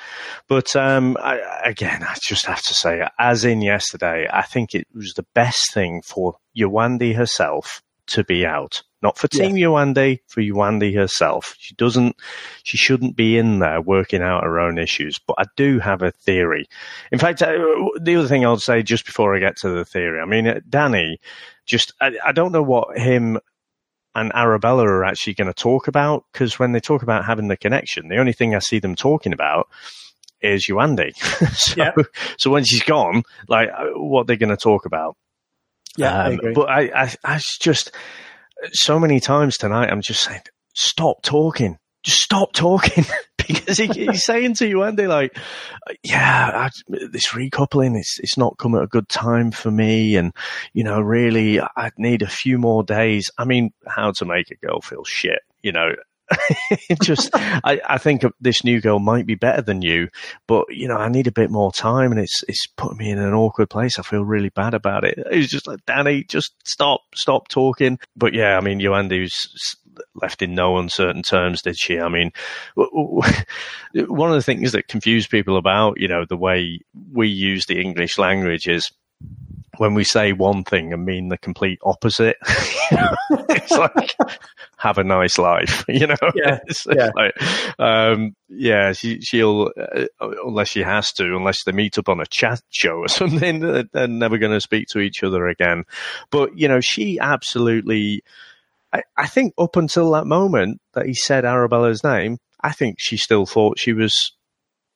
But 0.46 0.76
um, 0.76 1.16
I, 1.20 1.40
again, 1.64 2.02
I 2.02 2.14
just 2.20 2.46
have 2.46 2.62
to 2.62 2.74
say, 2.74 3.02
as 3.18 3.44
in 3.44 3.62
yesterday, 3.62 4.28
I 4.30 4.42
think 4.42 4.74
it 4.74 4.86
was 4.94 5.14
the 5.14 5.26
best 5.34 5.72
thing 5.72 6.02
for 6.02 6.36
Yewande 6.56 7.16
herself 7.16 7.82
to 8.08 8.24
be 8.24 8.46
out. 8.46 8.82
Not 9.00 9.16
for 9.16 9.28
Team 9.28 9.56
yeah. 9.56 9.66
Yewande, 9.66 10.18
for 10.26 10.40
Yewande 10.40 10.94
herself. 10.94 11.54
She 11.58 11.74
doesn't, 11.74 12.16
she 12.64 12.76
shouldn't 12.76 13.14
be 13.14 13.38
in 13.38 13.60
there 13.60 13.80
working 13.80 14.22
out 14.22 14.42
her 14.42 14.58
own 14.58 14.76
issues. 14.76 15.20
But 15.24 15.36
I 15.38 15.44
do 15.56 15.78
have 15.78 16.02
a 16.02 16.10
theory. 16.10 16.68
In 17.12 17.18
fact, 17.18 17.40
uh, 17.40 17.52
the 18.00 18.16
other 18.16 18.26
thing 18.26 18.44
I'll 18.44 18.56
say 18.56 18.82
just 18.82 19.06
before 19.06 19.36
I 19.36 19.38
get 19.38 19.56
to 19.58 19.70
the 19.70 19.84
theory, 19.84 20.20
I 20.20 20.24
mean, 20.24 20.48
uh, 20.48 20.60
Danny, 20.68 21.20
just, 21.64 21.92
I, 22.00 22.12
I 22.24 22.32
don't 22.32 22.50
know 22.50 22.62
what 22.62 22.98
him 22.98 23.38
and 24.14 24.32
Arabella 24.34 24.84
are 24.84 25.04
actually 25.04 25.34
going 25.34 25.52
to 25.52 25.54
talk 25.54 25.88
about 25.88 26.24
because 26.32 26.58
when 26.58 26.72
they 26.72 26.80
talk 26.80 27.02
about 27.02 27.24
having 27.24 27.48
the 27.48 27.56
connection, 27.56 28.08
the 28.08 28.18
only 28.18 28.32
thing 28.32 28.54
I 28.54 28.58
see 28.58 28.78
them 28.78 28.96
talking 28.96 29.32
about 29.32 29.68
is 30.40 30.66
Yewande. 30.66 31.16
so, 31.56 31.74
yeah. 31.76 31.92
so 32.38 32.50
when 32.50 32.64
she's 32.64 32.82
gone, 32.82 33.22
like, 33.48 33.68
uh, 33.70 33.86
what 33.94 34.26
they're 34.26 34.36
going 34.36 34.50
to 34.50 34.56
talk 34.56 34.86
about. 34.86 35.16
Yeah, 35.96 36.24
um, 36.24 36.40
I 36.44 36.52
but 36.52 36.68
I, 36.68 36.80
I, 36.94 37.14
I 37.24 37.40
just 37.60 37.92
so 38.72 38.98
many 38.98 39.20
times 39.20 39.56
tonight, 39.56 39.90
I'm 39.90 40.02
just 40.02 40.22
saying, 40.22 40.42
stop 40.74 41.22
talking, 41.22 41.78
just 42.08 42.22
stop 42.22 42.52
talking, 42.52 43.04
because 43.36 43.78
he, 43.78 43.86
he's 43.86 44.24
saying 44.24 44.54
to 44.54 44.64
Yewande, 44.64 45.06
like, 45.08 45.36
yeah, 46.02 46.50
I, 46.54 46.70
this 46.88 47.28
recoupling, 47.28 47.98
it's 47.98 48.18
it's 48.20 48.38
not 48.38 48.58
come 48.58 48.74
at 48.74 48.82
a 48.82 48.88
good 48.88 49.08
time 49.08 49.50
for 49.50 49.70
me, 49.70 50.16
and 50.16 50.32
you 50.72 50.84
know, 50.84 51.00
really, 51.00 51.60
I'd 51.60 51.98
need 51.98 52.22
a 52.22 52.28
few 52.28 52.58
more 52.58 52.82
days. 52.82 53.30
I 53.38 53.44
mean, 53.44 53.72
how 53.86 54.12
to 54.12 54.24
make 54.24 54.50
a 54.50 54.66
girl 54.66 54.80
feel 54.80 55.04
shit, 55.04 55.40
you 55.62 55.72
know, 55.72 55.92
just 57.02 57.30
I, 57.34 57.80
I 57.86 57.98
think 57.98 58.22
this 58.40 58.64
new 58.64 58.80
girl 58.80 58.98
might 58.98 59.26
be 59.26 59.34
better 59.34 59.62
than 59.62 59.82
you, 59.82 60.08
but 60.46 60.66
you 60.70 60.88
know 60.88 60.96
I 60.96 61.08
need 61.08 61.26
a 61.26 61.32
bit 61.32 61.50
more 61.50 61.72
time, 61.72 62.10
and 62.10 62.20
it's 62.20 62.42
it's 62.48 62.66
putting 62.76 62.98
me 62.98 63.10
in 63.10 63.18
an 63.18 63.34
awkward 63.34 63.70
place. 63.70 63.98
I 63.98 64.02
feel 64.02 64.24
really 64.24 64.50
bad 64.50 64.74
about 64.74 65.04
it. 65.04 65.18
It's 65.30 65.50
just 65.50 65.66
like 65.66 65.84
Danny, 65.86 66.24
just 66.24 66.54
stop, 66.64 67.00
stop 67.14 67.48
talking. 67.48 67.98
But 68.16 68.34
yeah, 68.34 68.56
I 68.56 68.60
mean, 68.60 68.80
Yewande's 68.80 69.76
left 70.14 70.43
in 70.43 70.55
no 70.55 70.78
uncertain 70.78 71.23
terms, 71.23 71.62
did 71.62 71.78
she? 71.78 71.99
I 71.99 72.09
mean, 72.09 72.33
one 72.76 74.31
of 74.31 74.37
the 74.37 74.43
things 74.43 74.73
that 74.73 74.88
confused 74.88 75.31
people 75.31 75.57
about, 75.57 76.00
you 76.00 76.09
know, 76.09 76.25
the 76.25 76.37
way 76.37 76.81
we 77.12 77.28
use 77.28 77.67
the 77.67 77.81
English 77.81 78.19
language 78.19 78.67
is 78.67 78.90
when 79.78 79.95
we 79.95 80.05
say 80.05 80.33
one 80.33 80.64
thing 80.64 80.93
and 80.93 81.05
mean 81.05 81.28
the 81.28 81.38
complete 81.38 81.78
opposite. 81.83 82.37
it's 82.90 83.71
like 83.71 84.14
have 84.76 84.99
a 84.99 85.05
nice 85.05 85.38
life, 85.38 85.85
you 85.88 86.07
know. 86.07 86.17
Yeah, 86.35 86.59
it's, 86.67 86.87
yeah. 86.87 87.11
Like, 87.14 87.35
um, 87.78 88.35
yeah. 88.49 88.93
She, 88.93 89.21
she'll 89.21 89.71
uh, 89.76 90.07
unless 90.21 90.69
she 90.69 90.83
has 90.83 91.12
to, 91.14 91.25
unless 91.25 91.64
they 91.64 91.73
meet 91.73 91.99
up 91.99 92.09
on 92.09 92.21
a 92.21 92.26
chat 92.26 92.61
show 92.71 92.99
or 92.99 93.09
something, 93.09 93.61
they're 93.61 94.09
never 94.09 94.38
going 94.38 94.52
to 94.52 94.61
speak 94.61 94.88
to 94.88 95.00
each 95.00 95.23
other 95.23 95.47
again. 95.47 95.85
But 96.31 96.57
you 96.59 96.69
know, 96.69 96.81
she 96.81 97.19
absolutely. 97.19 98.23
I, 98.92 99.02
I 99.16 99.26
think 99.26 99.54
up 99.59 99.76
until 99.76 100.11
that 100.12 100.26
moment 100.26 100.80
that 100.95 101.07
he 101.07 101.14
said 101.14 101.45
Arabella's 101.45 102.02
name, 102.02 102.38
I 102.62 102.73
think 102.73 102.97
she 102.99 103.16
still 103.16 103.47
thought 103.47 103.78
she 103.78 103.92
was 103.92 104.14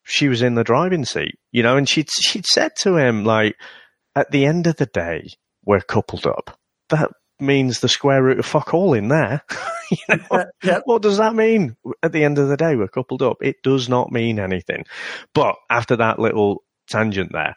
she 0.05 0.29
was 0.29 0.43
in 0.43 0.55
the 0.55 0.65
driving 0.65 1.05
seat, 1.05 1.39
you 1.53 1.63
know, 1.63 1.77
and 1.77 1.89
she'd 1.89 2.11
she'd 2.11 2.47
said 2.47 2.73
to 2.81 2.97
him 2.97 3.25
like 3.25 3.57
at 4.15 4.31
the 4.31 4.47
end 4.47 4.67
of 4.67 4.77
the 4.77 4.87
day, 4.87 5.29
we're 5.65 5.81
coupled 5.81 6.27
up. 6.27 6.59
That 6.89 7.11
means 7.41 7.81
the 7.81 7.89
square 7.89 8.23
root 8.23 8.39
of 8.39 8.47
fuck 8.47 8.75
all 8.75 8.95
in 8.95 9.09
there. 9.09 9.43
you 9.91 10.17
know? 10.17 10.45
yeah. 10.63 10.81
What 10.85 11.03
does 11.03 11.19
that 11.19 11.35
mean? 11.35 11.77
At 12.03 12.13
the 12.13 12.25
end 12.25 12.39
of 12.39 12.49
the 12.49 12.57
day, 12.57 12.77
we're 12.77 12.89
coupled 12.89 13.23
up. 13.23 13.39
It 13.41 13.57
does 13.63 13.89
not 13.89 14.13
mean 14.13 14.39
anything. 14.39 14.85
But 15.35 15.57
after 15.71 15.97
that 15.97 16.19
little 16.19 16.63
tangent 16.89 17.33
there, 17.33 17.55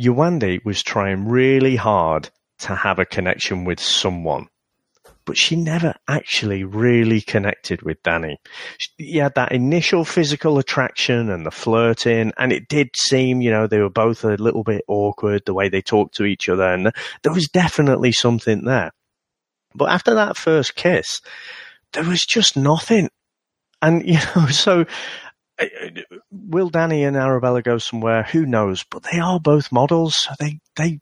Yewande 0.00 0.64
was 0.64 0.82
trying 0.82 1.28
really 1.28 1.76
hard 1.76 2.30
to 2.60 2.74
have 2.74 2.98
a 2.98 3.04
connection 3.04 3.64
with 3.64 3.80
someone 3.80 4.48
but 5.28 5.36
she 5.36 5.56
never 5.56 5.94
actually 6.08 6.64
really 6.64 7.20
connected 7.20 7.82
with 7.82 8.02
Danny. 8.02 8.38
She 8.78 9.18
had 9.18 9.34
that 9.34 9.52
initial 9.52 10.06
physical 10.06 10.56
attraction 10.56 11.28
and 11.28 11.44
the 11.44 11.50
flirting, 11.50 12.32
and 12.38 12.50
it 12.50 12.66
did 12.66 12.88
seem, 12.96 13.42
you 13.42 13.50
know, 13.50 13.66
they 13.66 13.78
were 13.78 13.90
both 13.90 14.24
a 14.24 14.36
little 14.36 14.64
bit 14.64 14.86
awkward 14.88 15.42
the 15.44 15.52
way 15.52 15.68
they 15.68 15.82
talked 15.82 16.14
to 16.14 16.24
each 16.24 16.48
other, 16.48 16.72
and 16.72 16.90
there 17.22 17.32
was 17.34 17.46
definitely 17.48 18.10
something 18.10 18.64
there. 18.64 18.90
But 19.74 19.90
after 19.90 20.14
that 20.14 20.38
first 20.38 20.76
kiss, 20.76 21.20
there 21.92 22.04
was 22.04 22.24
just 22.24 22.56
nothing. 22.56 23.10
And, 23.82 24.02
you 24.08 24.18
know, 24.34 24.46
so 24.46 24.86
uh, 25.58 25.66
will 26.30 26.70
Danny 26.70 27.04
and 27.04 27.18
Arabella 27.18 27.60
go 27.60 27.76
somewhere? 27.76 28.22
Who 28.22 28.46
knows? 28.46 28.82
But 28.90 29.02
they 29.12 29.18
are 29.18 29.38
both 29.38 29.72
models. 29.72 30.16
So 30.16 30.30
they, 30.40 30.60
they 30.76 31.00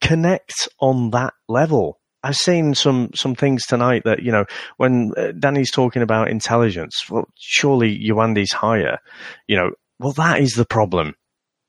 connect 0.00 0.68
on 0.78 1.10
that 1.10 1.34
level. 1.48 1.97
I've 2.22 2.36
seen 2.36 2.74
some 2.74 3.10
some 3.14 3.34
things 3.34 3.64
tonight 3.66 4.02
that 4.04 4.22
you 4.22 4.32
know 4.32 4.44
when 4.76 5.12
uh, 5.16 5.32
Danny's 5.38 5.70
talking 5.70 6.02
about 6.02 6.30
intelligence. 6.30 7.04
Well, 7.10 7.28
surely 7.38 7.96
Yewande's 7.96 8.52
higher. 8.52 8.98
You 9.46 9.56
know, 9.56 9.70
well 9.98 10.12
that 10.12 10.40
is 10.40 10.54
the 10.54 10.66
problem, 10.66 11.14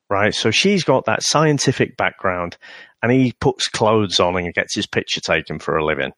right? 0.08 0.34
So 0.34 0.50
she's 0.50 0.84
got 0.84 1.04
that 1.06 1.22
scientific 1.22 1.96
background, 1.96 2.56
and 3.02 3.12
he 3.12 3.32
puts 3.40 3.68
clothes 3.68 4.18
on 4.18 4.36
and 4.36 4.52
gets 4.54 4.74
his 4.74 4.86
picture 4.86 5.20
taken 5.20 5.58
for 5.58 5.76
a 5.76 5.84
living 5.84 6.12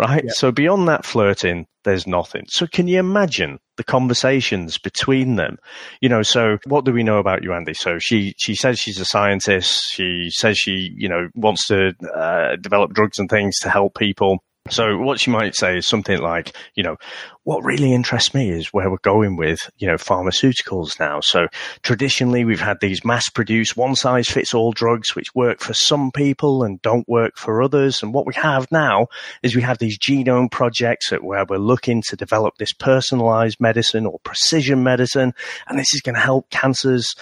right? 0.00 0.24
Yeah. 0.24 0.32
So 0.34 0.50
beyond 0.50 0.88
that 0.88 1.04
flirting, 1.04 1.66
there's 1.84 2.06
nothing. 2.06 2.44
So 2.48 2.66
can 2.66 2.88
you 2.88 2.98
imagine 2.98 3.58
the 3.76 3.84
conversations 3.84 4.78
between 4.78 5.36
them? 5.36 5.58
You 6.00 6.08
know, 6.08 6.22
so 6.22 6.58
what 6.66 6.84
do 6.84 6.92
we 6.92 7.02
know 7.02 7.18
about 7.18 7.42
Yewande? 7.42 7.76
So 7.76 7.98
she, 7.98 8.34
she 8.38 8.54
says 8.54 8.78
she's 8.78 8.98
a 8.98 9.04
scientist. 9.04 9.92
She 9.92 10.30
says 10.30 10.56
she, 10.56 10.92
you 10.96 11.08
know, 11.08 11.28
wants 11.34 11.66
to 11.68 11.92
uh, 12.14 12.56
develop 12.56 12.94
drugs 12.94 13.18
and 13.18 13.28
things 13.28 13.58
to 13.60 13.68
help 13.68 13.94
people. 13.94 14.42
So 14.68 14.98
what 14.98 15.26
you 15.26 15.32
might 15.32 15.56
say 15.56 15.78
is 15.78 15.88
something 15.88 16.20
like, 16.20 16.54
you 16.74 16.82
know, 16.82 16.96
what 17.44 17.64
really 17.64 17.92
interests 17.94 18.34
me 18.34 18.50
is 18.50 18.68
where 18.68 18.90
we're 18.90 18.98
going 18.98 19.36
with, 19.36 19.58
you 19.78 19.86
know, 19.86 19.94
pharmaceuticals 19.94 21.00
now. 21.00 21.20
So 21.20 21.46
traditionally 21.82 22.44
we've 22.44 22.60
had 22.60 22.76
these 22.80 23.04
mass 23.04 23.30
produced 23.30 23.76
one 23.76 23.96
size 23.96 24.28
fits 24.28 24.52
all 24.52 24.72
drugs 24.72 25.16
which 25.16 25.34
work 25.34 25.60
for 25.60 25.72
some 25.72 26.12
people 26.12 26.62
and 26.62 26.80
don't 26.82 27.08
work 27.08 27.36
for 27.36 27.62
others. 27.62 28.02
And 28.02 28.12
what 28.12 28.26
we 28.26 28.34
have 28.34 28.70
now 28.70 29.06
is 29.42 29.56
we 29.56 29.62
have 29.62 29.78
these 29.78 29.98
genome 29.98 30.50
projects 30.50 31.10
where 31.10 31.46
we're 31.48 31.56
looking 31.56 32.02
to 32.08 32.16
develop 32.16 32.58
this 32.58 32.74
personalized 32.74 33.60
medicine 33.60 34.06
or 34.06 34.20
precision 34.24 34.84
medicine. 34.84 35.32
And 35.68 35.78
this 35.78 35.94
is 35.94 36.02
going 36.02 36.16
to 36.16 36.20
help 36.20 36.50
cancers 36.50 37.14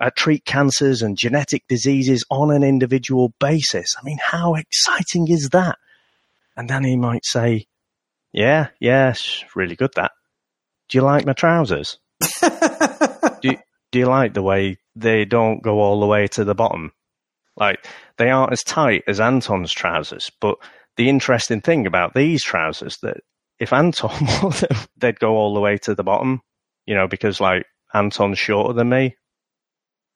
uh, 0.00 0.10
treat 0.16 0.44
cancers 0.44 1.02
and 1.02 1.16
genetic 1.16 1.66
diseases 1.68 2.24
on 2.30 2.50
an 2.50 2.62
individual 2.62 3.32
basis. 3.38 3.94
I 3.98 4.04
mean, 4.04 4.18
how 4.22 4.54
exciting 4.54 5.28
is 5.28 5.50
that? 5.52 5.78
And 6.56 6.68
then 6.68 6.84
he 6.84 6.96
might 6.96 7.24
say, 7.24 7.66
yeah, 8.32 8.68
yes, 8.80 9.44
really 9.54 9.76
good 9.76 9.92
that. 9.96 10.12
Do 10.88 10.98
you 10.98 11.02
like 11.02 11.26
my 11.26 11.32
trousers? 11.32 11.98
do, 12.40 12.48
you, 13.42 13.56
do 13.92 13.98
you 13.98 14.06
like 14.06 14.34
the 14.34 14.42
way 14.42 14.78
they 14.96 15.24
don't 15.24 15.62
go 15.62 15.80
all 15.80 16.00
the 16.00 16.06
way 16.06 16.26
to 16.28 16.44
the 16.44 16.54
bottom? 16.54 16.92
Like, 17.56 17.86
they 18.18 18.30
aren't 18.30 18.52
as 18.52 18.62
tight 18.62 19.04
as 19.06 19.20
Anton's 19.20 19.72
trousers, 19.72 20.30
but 20.40 20.56
the 20.96 21.08
interesting 21.08 21.60
thing 21.60 21.86
about 21.86 22.14
these 22.14 22.42
trousers 22.42 22.98
that 23.02 23.18
if 23.58 23.72
Anton 23.72 24.26
wore 24.42 24.52
them, 24.52 24.76
they'd 24.96 25.20
go 25.20 25.36
all 25.36 25.54
the 25.54 25.60
way 25.60 25.76
to 25.78 25.94
the 25.94 26.04
bottom, 26.04 26.40
you 26.86 26.94
know, 26.94 27.06
because 27.06 27.40
like 27.40 27.66
Anton's 27.94 28.38
shorter 28.38 28.72
than 28.72 28.88
me. 28.88 29.16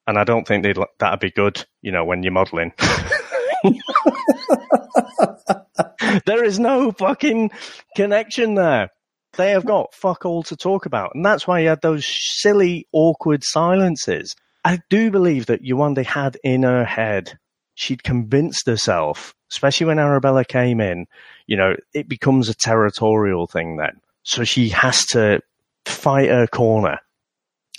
And 0.06 0.18
I 0.18 0.24
don't 0.24 0.46
think 0.46 0.62
they'd, 0.62 0.78
that'd 0.98 1.20
be 1.20 1.30
good, 1.30 1.64
you 1.80 1.90
know, 1.92 2.04
when 2.04 2.22
you're 2.22 2.32
modeling. 2.32 2.72
there 6.26 6.44
is 6.44 6.58
no 6.58 6.92
fucking 6.92 7.50
connection 7.96 8.54
there. 8.54 8.90
They 9.36 9.50
have 9.50 9.64
got 9.64 9.94
fuck 9.94 10.24
all 10.24 10.42
to 10.44 10.56
talk 10.56 10.86
about. 10.86 11.12
And 11.14 11.24
that's 11.24 11.46
why 11.46 11.60
you 11.60 11.68
had 11.68 11.82
those 11.82 12.06
silly, 12.06 12.86
awkward 12.92 13.42
silences. 13.44 14.34
I 14.64 14.80
do 14.88 15.10
believe 15.10 15.46
that 15.46 15.62
Yewande 15.62 16.04
had 16.04 16.38
in 16.44 16.62
her 16.62 16.84
head, 16.84 17.38
she'd 17.74 18.02
convinced 18.02 18.66
herself, 18.66 19.34
especially 19.50 19.86
when 19.86 19.98
Arabella 19.98 20.44
came 20.44 20.80
in, 20.80 21.06
you 21.46 21.56
know, 21.56 21.74
it 21.92 22.08
becomes 22.08 22.48
a 22.48 22.54
territorial 22.54 23.46
thing 23.46 23.76
then. 23.76 24.00
So 24.22 24.44
she 24.44 24.70
has 24.70 25.04
to 25.06 25.40
fight 25.84 26.30
her 26.30 26.46
corner. 26.46 27.00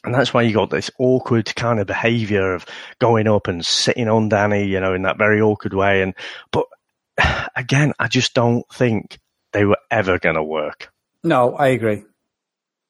And 0.06 0.14
that's 0.14 0.34
why 0.34 0.44
you 0.44 0.54
got 0.54 0.70
this 0.70 0.92
awkward 1.00 1.54
kind 1.56 1.80
of 1.80 1.88
behavior 1.88 2.54
of 2.54 2.66
going 3.00 3.28
up 3.28 3.48
and 3.48 3.66
sitting 3.66 4.08
on 4.08 4.30
Danny, 4.30 4.66
you 4.66 4.80
know, 4.80 4.94
in 4.94 5.04
that 5.04 5.18
very 5.18 5.42
awkward 5.42 5.74
way. 5.74 6.02
And, 6.02 6.14
but 6.52 6.66
again, 7.56 7.94
I 8.00 8.08
just 8.08 8.34
don't 8.34 8.66
think 8.74 9.20
they 9.52 9.66
were 9.66 9.80
ever 9.90 10.20
going 10.20 10.36
to 10.36 10.44
work. 10.44 10.92
No, 11.24 11.56
I 11.56 11.70
agree. 11.70 12.04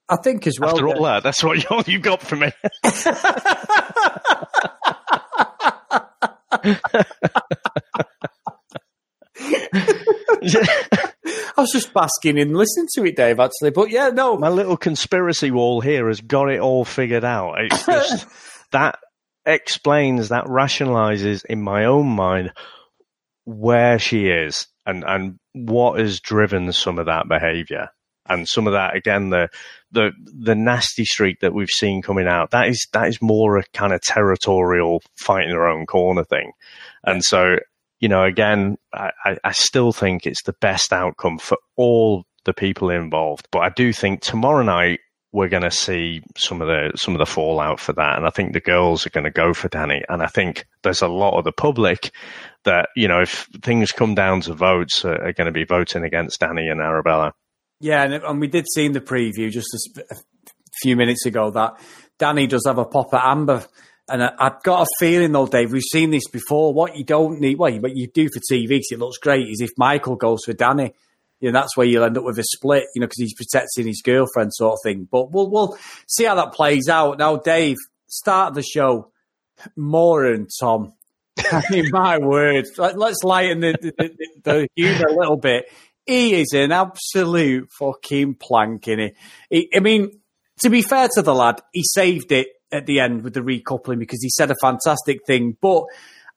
I 0.09 0.17
think 0.17 0.45
as 0.45 0.59
well. 0.59 0.71
After 0.71 0.87
all 0.87 1.03
that, 1.03 1.23
that's 1.23 1.43
what 1.43 1.57
you, 1.87 1.93
you 1.93 1.99
got 1.99 2.21
from 2.21 2.39
me. 2.39 2.51
I 11.57 11.61
was 11.61 11.71
just 11.71 11.93
basking 11.93 12.37
in 12.37 12.53
listening 12.53 12.87
to 12.95 13.05
it, 13.05 13.15
Dave. 13.15 13.39
Actually, 13.39 13.71
but 13.71 13.89
yeah, 13.89 14.09
no, 14.09 14.37
my 14.37 14.49
little 14.49 14.77
conspiracy 14.77 15.51
wall 15.51 15.79
here 15.79 16.07
has 16.07 16.19
got 16.21 16.51
it 16.51 16.59
all 16.59 16.83
figured 16.83 17.23
out. 17.23 17.55
It's 17.59 17.85
just 17.85 18.27
that 18.71 18.99
explains, 19.45 20.29
that 20.29 20.45
rationalizes 20.45 21.45
in 21.45 21.61
my 21.61 21.85
own 21.85 22.07
mind 22.07 22.51
where 23.45 23.99
she 23.99 24.27
is 24.27 24.67
and, 24.85 25.03
and 25.05 25.39
what 25.53 25.99
has 25.99 26.19
driven 26.19 26.71
some 26.73 26.99
of 26.99 27.05
that 27.05 27.27
behavior. 27.27 27.89
And 28.27 28.47
some 28.49 28.65
of 28.65 28.73
that, 28.73 28.95
again, 28.95 29.29
the, 29.29 29.49
the, 29.91 30.11
the 30.25 30.55
nasty 30.55 31.05
streak 31.05 31.41
that 31.41 31.53
we've 31.53 31.69
seen 31.69 32.01
coming 32.01 32.27
out, 32.27 32.51
that 32.51 32.67
is, 32.67 32.87
that 32.91 33.07
is 33.07 33.21
more 33.21 33.57
a 33.57 33.63
kind 33.71 33.93
of 33.93 34.01
territorial 34.01 35.01
fighting 35.15 35.51
their 35.51 35.67
own 35.67 35.85
corner 35.85 36.23
thing. 36.23 36.51
And 37.03 37.23
so, 37.23 37.57
you 37.99 38.09
know, 38.09 38.23
again, 38.23 38.77
I, 38.93 39.37
I 39.43 39.51
still 39.51 39.91
think 39.91 40.25
it's 40.25 40.43
the 40.43 40.55
best 40.59 40.93
outcome 40.93 41.37
for 41.37 41.57
all 41.75 42.25
the 42.45 42.53
people 42.53 42.89
involved. 42.89 43.47
But 43.51 43.59
I 43.59 43.69
do 43.69 43.91
think 43.93 44.21
tomorrow 44.21 44.63
night 44.63 44.99
we're 45.31 45.49
going 45.49 45.63
to 45.63 45.71
see 45.71 46.21
some 46.37 46.61
of 46.61 46.67
the 46.67 46.91
some 46.95 47.13
of 47.13 47.19
the 47.19 47.25
fallout 47.25 47.79
for 47.79 47.91
that, 47.93 48.17
and 48.17 48.25
I 48.25 48.29
think 48.29 48.53
the 48.53 48.61
girls 48.61 49.05
are 49.05 49.09
going 49.09 49.25
to 49.25 49.31
go 49.31 49.53
for 49.53 49.67
Danny, 49.67 50.01
and 50.07 50.23
I 50.23 50.27
think 50.27 50.65
there's 50.83 51.01
a 51.01 51.09
lot 51.09 51.37
of 51.37 51.43
the 51.43 51.51
public 51.51 52.11
that 52.63 52.87
you 52.95 53.07
know 53.07 53.21
if 53.21 53.49
things 53.61 53.91
come 53.91 54.15
down 54.15 54.41
to 54.41 54.53
votes 54.53 55.03
uh, 55.03 55.09
are 55.09 55.33
going 55.33 55.47
to 55.47 55.51
be 55.51 55.65
voting 55.65 56.05
against 56.05 56.39
Danny 56.39 56.69
and 56.69 56.79
Arabella. 56.79 57.33
Yeah, 57.81 58.03
and, 58.03 58.13
and 58.13 58.39
we 58.39 58.47
did 58.47 58.65
see 58.73 58.85
in 58.85 58.93
the 58.93 59.01
preview 59.01 59.51
just 59.51 59.67
a, 59.97 60.15
few 60.81 60.95
minutes 60.95 61.25
ago 61.25 61.51
that 61.51 61.79
Danny 62.17 62.47
does 62.47 62.63
have 62.65 62.77
a 62.77 62.85
pop 62.85 63.13
at 63.13 63.23
Amber. 63.23 63.65
And 64.07 64.23
I, 64.23 64.31
have 64.39 64.61
got 64.63 64.83
a 64.83 64.87
feeling 64.99 65.31
though, 65.31 65.47
Dave, 65.47 65.71
we've 65.71 65.81
seen 65.81 66.11
this 66.11 66.27
before. 66.27 66.73
What 66.73 66.95
you 66.95 67.03
don't 67.03 67.39
need, 67.39 67.57
well, 67.57 67.75
what 67.79 67.95
you 67.95 68.07
do 68.07 68.29
for 68.29 68.39
TV, 68.39 68.67
because 68.67 68.91
it 68.91 68.99
looks 68.99 69.17
great, 69.17 69.47
is 69.47 69.61
if 69.61 69.71
Michael 69.77 70.15
goes 70.15 70.45
for 70.45 70.53
Danny, 70.53 70.93
you 71.39 71.51
know, 71.51 71.59
that's 71.59 71.75
where 71.75 71.87
you'll 71.87 72.03
end 72.03 72.17
up 72.17 72.23
with 72.23 72.37
a 72.37 72.43
split, 72.43 72.85
you 72.93 73.01
know, 73.01 73.07
because 73.07 73.19
he's 73.19 73.33
protecting 73.33 73.87
his 73.87 74.01
girlfriend, 74.03 74.53
sort 74.53 74.73
of 74.73 74.79
thing. 74.83 75.07
But 75.11 75.31
we'll 75.31 75.49
we'll 75.49 75.77
see 76.07 76.25
how 76.25 76.35
that 76.35 76.53
plays 76.53 76.87
out. 76.87 77.17
Now, 77.17 77.37
Dave, 77.37 77.77
start 78.07 78.53
the 78.53 78.63
show. 78.63 79.11
Maura 79.75 80.33
and 80.33 80.49
Tom. 80.59 80.93
I 81.37 81.63
mean, 81.69 81.89
my 81.91 82.17
word. 82.17 82.65
Let's 82.77 83.23
lighten 83.23 83.61
the, 83.61 83.75
the, 83.81 84.11
the 84.43 84.67
humour 84.75 85.07
a 85.07 85.13
little 85.13 85.37
bit. 85.37 85.65
he 86.05 86.35
is 86.41 86.53
an 86.53 86.71
absolute 86.71 87.69
fucking 87.77 88.35
plank, 88.35 88.87
in 88.87 89.11
he? 89.49 89.69
I 89.75 89.79
mean, 89.79 90.19
to 90.61 90.69
be 90.69 90.81
fair 90.81 91.09
to 91.15 91.21
the 91.21 91.33
lad, 91.33 91.61
he 91.71 91.83
saved 91.83 92.31
it 92.31 92.47
at 92.75 92.85
the 92.85 92.99
end 92.99 93.23
with 93.23 93.33
the 93.33 93.41
recoupling 93.41 93.99
because 93.99 94.21
he 94.21 94.29
said 94.29 94.51
a 94.51 94.55
fantastic 94.61 95.25
thing. 95.25 95.57
But 95.61 95.85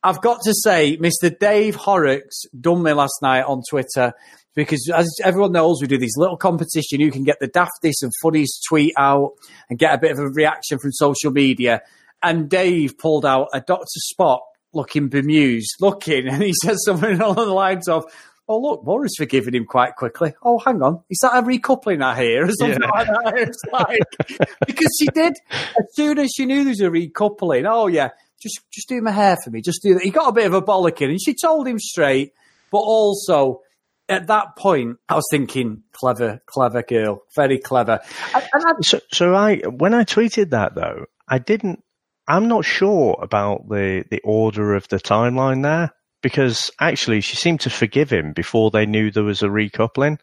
I've 0.03 0.23
got 0.23 0.41
to 0.43 0.55
say, 0.55 0.97
Mr. 0.97 1.37
Dave 1.37 1.75
Horrocks 1.75 2.43
done 2.59 2.83
me 2.83 2.93
last 2.93 3.19
night 3.21 3.43
on 3.43 3.63
Twitter 3.69 4.13
because 4.55 4.91
as 4.95 5.09
everyone 5.23 5.53
knows, 5.53 5.81
we 5.81 5.87
do 5.87 5.99
these 5.99 6.17
little 6.17 6.37
competition. 6.37 7.01
You 7.01 7.11
can 7.11 7.25
get 7.25 7.39
the 7.41 7.49
daftest 7.49 8.03
and 8.03 8.13
funniest 8.23 8.65
tweet 8.69 8.95
out 8.97 9.33
and 9.69 9.79
get 9.79 9.95
a 9.95 9.99
bit 9.99 10.13
of 10.13 10.19
a 10.19 10.29
reaction 10.29 10.79
from 10.79 10.93
social 10.93 11.31
media. 11.31 11.83
And 12.23 12.49
Dave 12.49 12.99
pulled 12.99 13.25
out 13.25 13.49
a 13.53 13.61
Dr. 13.61 13.85
Spock 14.13 14.41
looking 14.73 15.09
bemused, 15.09 15.75
looking, 15.81 16.29
and 16.29 16.43
he 16.43 16.53
said 16.63 16.77
something 16.85 17.21
along 17.21 17.37
the 17.37 17.47
lines 17.47 17.89
of, 17.89 18.05
Oh, 18.49 18.59
look, 18.59 18.85
Maura's 18.85 19.15
forgiven 19.17 19.55
him 19.55 19.67
quite 19.67 19.97
quickly. 19.97 20.33
Oh, 20.43 20.59
hang 20.59 20.81
on. 20.83 21.03
Is 21.11 21.19
that 21.21 21.37
a 21.37 21.43
recoupling 21.43 22.03
I 22.03 22.19
hear 22.19 22.47
or 22.47 22.53
something 22.53 22.81
yeah. 22.81 22.91
like 22.91 23.07
that? 23.07 23.35
It's 23.37 23.63
like, 23.71 24.49
because 24.67 24.89
she 24.99 25.07
did, 25.13 25.35
as 25.51 25.85
soon 25.93 26.19
as 26.19 26.31
she 26.35 26.47
knew 26.47 26.65
there 26.65 26.71
was 26.71 26.81
a 26.81 26.89
recoupling, 26.89 27.67
oh, 27.71 27.89
yeah, 27.89 28.09
just 28.41 28.61
just 28.73 28.89
do 28.89 29.01
my 29.03 29.11
hair 29.11 29.37
for 29.45 29.51
me. 29.51 29.61
Just 29.61 29.83
do 29.83 29.95
that. 29.95 30.03
He 30.03 30.11
got 30.11 30.29
a 30.29 30.33
bit 30.33 30.47
of 30.47 30.55
a 30.55 30.63
bollocking 30.63 31.11
and 31.11 31.21
she 31.21 31.35
told 31.35 31.67
him 31.67 31.79
straight, 31.79 32.33
but 32.71 32.79
also 32.79 33.61
at 34.09 34.29
that 34.29 34.57
point, 34.57 34.97
I 35.09 35.17
was 35.17 35.27
thinking, 35.31 35.83
clever, 35.93 36.41
clever 36.47 36.83
girl, 36.83 37.23
very 37.37 37.59
clever. 37.59 38.01
And, 38.35 38.45
and 38.55 38.85
so, 38.85 39.01
so 39.13 39.35
I, 39.35 39.57
when 39.59 39.93
I 39.93 40.05
tweeted 40.05 40.51
that 40.51 40.75
though, 40.75 41.07
I 41.29 41.39
didn't, 41.39 41.85
I'm 42.27 42.49
not 42.49 42.65
sure 42.65 43.19
about 43.21 43.69
the, 43.69 44.05
the 44.11 44.21
order 44.25 44.75
of 44.75 44.89
the 44.89 44.99
timeline 44.99 45.63
there 45.63 45.93
because 46.23 46.71
actually 46.81 47.21
she 47.21 47.37
seemed 47.37 47.61
to 47.61 47.71
forgive 47.71 48.11
him 48.11 48.33
before 48.33 48.71
they 48.71 48.87
knew 48.87 49.11
there 49.11 49.25
was 49.25 49.43
a 49.43 49.49
recoupling. 49.49 50.19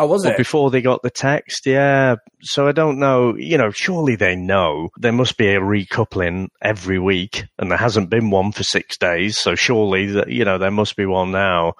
Oh, 0.00 0.06
was 0.06 0.24
it? 0.24 0.36
Before 0.36 0.70
they 0.70 0.80
got 0.80 1.02
the 1.02 1.10
text, 1.10 1.66
yeah. 1.66 2.16
So 2.42 2.68
I 2.68 2.72
don't 2.72 3.00
know, 3.00 3.34
you 3.36 3.58
know, 3.58 3.70
surely 3.72 4.14
they 4.14 4.36
know 4.36 4.90
there 4.96 5.12
must 5.12 5.36
be 5.36 5.48
a 5.48 5.60
recoupling 5.60 6.48
every 6.62 7.00
week 7.00 7.44
and 7.58 7.68
there 7.68 7.78
hasn't 7.78 8.08
been 8.08 8.30
one 8.30 8.52
for 8.52 8.62
six 8.62 8.96
days. 8.96 9.36
So 9.38 9.56
surely 9.56 10.06
that, 10.12 10.28
you 10.30 10.44
know, 10.44 10.56
there 10.56 10.70
must 10.70 10.94
be 10.94 11.04
one 11.04 11.32
now. 11.32 11.74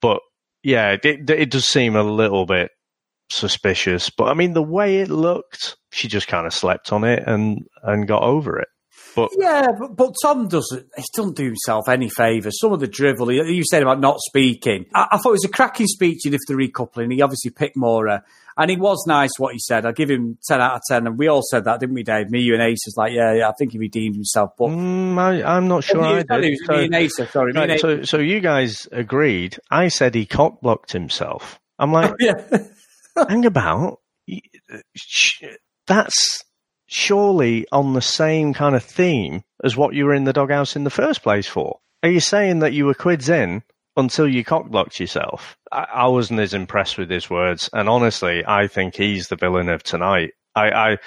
But 0.00 0.20
yeah, 0.62 0.96
it, 1.02 1.28
it 1.28 1.50
does 1.50 1.66
seem 1.66 1.96
a 1.96 2.04
little 2.04 2.46
bit 2.46 2.70
suspicious. 3.30 4.10
But 4.10 4.28
I 4.28 4.34
mean, 4.34 4.52
the 4.52 4.62
way 4.62 4.98
it 5.00 5.10
looked, 5.10 5.76
she 5.90 6.06
just 6.06 6.28
kind 6.28 6.46
of 6.46 6.54
slept 6.54 6.92
on 6.92 7.02
it 7.02 7.24
and, 7.26 7.66
and 7.82 8.06
got 8.06 8.22
over 8.22 8.60
it. 8.60 8.68
But 9.16 9.30
yeah, 9.38 9.68
but, 9.78 9.96
but 9.96 10.14
Tom 10.22 10.46
doesn't. 10.46 10.86
He 10.94 11.02
doesn't 11.14 11.36
do 11.36 11.46
himself 11.46 11.88
any 11.88 12.10
favours. 12.10 12.60
Some 12.60 12.74
of 12.74 12.80
the 12.80 12.86
drivel 12.86 13.32
you 13.32 13.62
said 13.64 13.80
about 13.80 13.98
not 13.98 14.18
speaking. 14.20 14.84
I, 14.94 15.06
I, 15.12 15.16
thought 15.16 15.30
it 15.30 15.40
was 15.40 15.44
a 15.46 15.48
cracking 15.48 15.86
speech. 15.86 16.26
And 16.26 16.34
if 16.34 16.42
the 16.46 16.52
recoupling, 16.52 17.10
he 17.10 17.22
obviously 17.22 17.50
picked 17.50 17.78
Maura, 17.78 18.22
and 18.58 18.70
he 18.70 18.76
was 18.76 19.02
nice 19.06 19.30
what 19.38 19.54
he 19.54 19.58
said. 19.58 19.86
I 19.86 19.92
give 19.92 20.10
him 20.10 20.36
ten 20.46 20.60
out 20.60 20.74
of 20.74 20.82
ten, 20.86 21.06
and 21.06 21.16
we 21.16 21.28
all 21.28 21.40
said 21.42 21.64
that, 21.64 21.80
didn't 21.80 21.94
we, 21.94 22.02
Dave? 22.02 22.30
Me, 22.30 22.40
you, 22.40 22.52
and 22.52 22.62
Ace 22.62 22.84
was 22.84 22.94
like, 22.98 23.14
yeah, 23.14 23.32
yeah. 23.32 23.48
I 23.48 23.52
think 23.58 23.72
he 23.72 23.78
redeemed 23.78 24.16
himself, 24.16 24.50
but 24.58 24.68
mm, 24.68 25.18
I, 25.18 25.56
am 25.56 25.66
not 25.66 25.82
sure. 25.82 26.04
I 26.04 26.22
did. 26.22 26.58
So, 26.66 26.76
me 26.76 26.84
and 26.84 26.94
Ace, 26.94 27.16
sorry. 27.32 27.52
Right, 27.52 27.70
Ace. 27.70 27.80
So, 27.80 28.02
so 28.02 28.18
you 28.18 28.40
guys 28.40 28.86
agreed. 28.92 29.58
I 29.70 29.88
said 29.88 30.14
he 30.14 30.26
cock 30.26 30.60
blocked 30.60 30.92
himself. 30.92 31.58
I'm 31.78 31.90
like, 31.90 32.12
yeah. 32.20 32.34
hang 33.16 33.46
about. 33.46 34.00
That's 35.86 36.44
surely 36.86 37.66
on 37.72 37.92
the 37.92 38.02
same 38.02 38.54
kind 38.54 38.74
of 38.74 38.84
theme 38.84 39.42
as 39.64 39.76
what 39.76 39.94
you 39.94 40.04
were 40.04 40.14
in 40.14 40.24
the 40.24 40.32
doghouse 40.32 40.76
in 40.76 40.84
the 40.84 40.90
first 40.90 41.22
place 41.22 41.46
for. 41.46 41.78
Are 42.02 42.08
you 42.08 42.20
saying 42.20 42.60
that 42.60 42.72
you 42.72 42.86
were 42.86 42.94
quids 42.94 43.28
in 43.28 43.62
until 43.96 44.28
you 44.28 44.44
cockblocked 44.44 45.00
yourself? 45.00 45.56
I, 45.72 45.86
I 45.94 46.08
wasn't 46.08 46.40
as 46.40 46.54
impressed 46.54 46.98
with 46.98 47.10
his 47.10 47.28
words, 47.28 47.68
and 47.72 47.88
honestly, 47.88 48.44
I 48.46 48.66
think 48.66 48.94
he's 48.94 49.28
the 49.28 49.36
villain 49.36 49.68
of 49.68 49.82
tonight. 49.82 50.30
I, 50.54 50.70
I, 50.70 50.98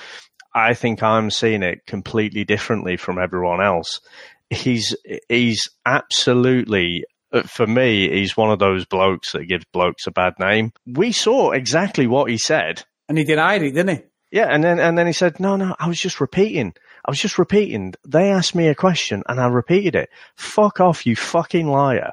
I 0.53 0.73
think 0.73 1.01
I'm 1.01 1.31
seeing 1.31 1.63
it 1.63 1.85
completely 1.85 2.43
differently 2.43 2.97
from 2.97 3.17
everyone 3.17 3.61
else. 3.61 4.01
He's 4.49 4.95
he's 5.29 5.69
absolutely 5.85 7.03
for 7.45 7.67
me, 7.67 8.09
he's 8.09 8.35
one 8.35 8.51
of 8.51 8.59
those 8.59 8.85
blokes 8.85 9.33
that 9.33 9.47
gives 9.47 9.65
blokes 9.71 10.07
a 10.07 10.11
bad 10.11 10.33
name. 10.39 10.71
We 10.87 11.11
saw 11.11 11.51
exactly 11.51 12.07
what 12.07 12.29
he 12.29 12.37
said. 12.37 12.83
And 13.07 13.17
he 13.17 13.23
denied 13.23 13.63
it, 13.63 13.71
didn't 13.71 13.97
he? 13.97 14.03
Yeah, 14.31 14.45
and 14.45 14.63
then 14.63 14.79
and 14.79 14.97
then 14.97 15.07
he 15.07 15.13
said, 15.13 15.39
"No, 15.39 15.55
no, 15.55 15.75
I 15.79 15.87
was 15.87 15.99
just 15.99 16.21
repeating. 16.21 16.73
I 17.05 17.11
was 17.11 17.19
just 17.19 17.39
repeating. 17.39 17.95
They 18.07 18.29
asked 18.31 18.53
me 18.53 18.67
a 18.67 18.75
question 18.75 19.23
and 19.27 19.39
I 19.39 19.47
repeated 19.47 19.95
it. 19.95 20.09
Fuck 20.35 20.79
off, 20.79 21.05
you 21.05 21.15
fucking 21.15 21.67
liar." 21.67 22.11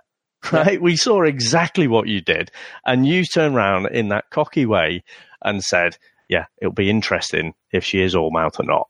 Right? 0.53 0.75
Yeah. 0.75 0.79
We 0.79 0.97
saw 0.97 1.23
exactly 1.25 1.89
what 1.89 2.07
you 2.07 2.21
did, 2.21 2.51
and 2.85 3.07
you 3.07 3.25
turned 3.25 3.57
around 3.57 3.87
in 3.87 4.09
that 4.09 4.31
cocky 4.31 4.65
way 4.65 5.03
and 5.43 5.63
said, 5.63 5.99
"Yeah, 6.29 6.47
it'll 6.61 6.73
be 6.73 6.91
interesting 6.91 7.55
if 7.73 7.85
she 7.85 8.01
is 8.01 8.15
all 8.15 8.31
mouth 8.31 8.59
or 8.61 8.65
not." 8.65 8.89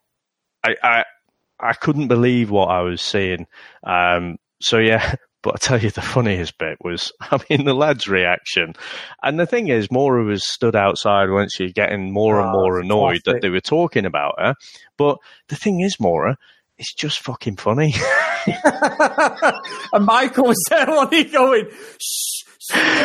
I 0.63 0.77
I, 0.83 1.05
I 1.59 1.73
couldn't 1.73 2.09
believe 2.09 2.51
what 2.51 2.69
I 2.69 2.83
was 2.83 3.01
seeing. 3.01 3.47
Um, 3.85 4.37
so 4.61 4.79
yeah, 4.79 5.15
But 5.47 5.55
I 5.55 5.59
tell 5.59 5.81
you, 5.81 5.91
the 5.91 6.03
funniest 6.03 6.59
bit 6.59 6.77
was, 6.83 7.13
I 7.21 7.39
mean, 7.49 7.67
the 7.67 7.73
lad's 7.73 8.09
reaction. 8.09 8.73
And 9.23 9.39
the 9.39 9.47
thing 9.47 9.69
is, 9.69 9.93
Maura 9.93 10.25
was 10.25 10.45
stood 10.45 10.75
outside, 10.75 11.31
weren't 11.31 11.53
she, 11.53 11.73
getting 11.73 12.13
more 12.13 12.41
oh, 12.41 12.41
and 12.41 12.49
ah, 12.49 12.53
more 12.53 12.81
annoyed 12.81 13.21
that 13.27 13.43
they 13.43 13.49
were 13.49 13.61
talking 13.61 14.07
about 14.07 14.35
her. 14.41 14.57
But 14.99 15.19
the 15.47 15.55
thing 15.55 15.83
is, 15.83 16.01
Maura, 16.01 16.37
it's 16.79 16.93
just 16.93 17.21
fucking 17.21 17.59
funny. 17.59 17.95
and 19.93 20.05
Michael 20.05 20.47
was 20.47 20.61
there 20.69 20.87
when 20.89 21.11
he 21.13 21.23
going, 21.23 21.69
shh. 22.01 22.43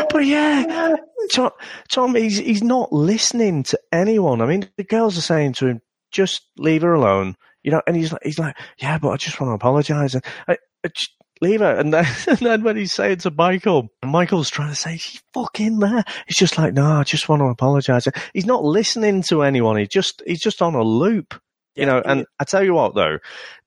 But 0.09 0.25
yeah, 0.25 0.95
Tom, 1.31 1.51
Tom 1.89 2.15
he's, 2.15 2.39
he's 2.39 2.63
not 2.63 2.91
listening 2.91 3.61
to 3.65 3.79
anyone. 3.91 4.41
I 4.41 4.47
mean, 4.47 4.67
the 4.77 4.83
girls 4.83 5.15
are 5.15 5.21
saying 5.21 5.53
to 5.53 5.67
him, 5.67 5.81
just 6.09 6.41
leave 6.57 6.81
her 6.81 6.93
alone. 6.93 7.35
You 7.61 7.69
know, 7.69 7.83
and 7.85 7.95
he's 7.95 8.11
like, 8.11 8.23
he's 8.23 8.39
like, 8.39 8.57
yeah, 8.79 8.97
but 8.97 9.09
I 9.09 9.17
just 9.17 9.39
want 9.39 9.51
to 9.51 9.53
apologize. 9.53 10.15
And 10.15 10.25
I, 10.47 10.57
I 10.83 10.87
just, 10.87 11.11
leave 11.41 11.59
her. 11.59 11.75
And 11.75 11.93
then, 11.93 12.05
and 12.27 12.37
then 12.37 12.63
when 12.63 12.77
he's 12.77 12.93
saying 12.93 13.17
to 13.17 13.31
Michael, 13.31 13.89
Michael's 14.03 14.49
trying 14.49 14.69
to 14.69 14.75
say, 14.75 14.97
she's 14.97 15.21
fucking 15.33 15.79
there. 15.79 16.03
He's 16.27 16.37
just 16.37 16.57
like, 16.57 16.73
no, 16.73 16.85
I 16.85 17.03
just 17.03 17.27
want 17.27 17.41
to 17.41 17.47
apologize. 17.47 18.07
He's 18.33 18.45
not 18.45 18.63
listening 18.63 19.23
to 19.23 19.43
anyone. 19.43 19.77
He 19.77 19.87
just, 19.87 20.21
he's 20.25 20.41
just 20.41 20.61
on 20.61 20.75
a 20.75 20.83
loop, 20.83 21.39
you 21.75 21.85
know. 21.85 22.01
And 22.03 22.25
I 22.39 22.45
tell 22.45 22.63
you 22.63 22.73
what, 22.73 22.95
though, 22.95 23.17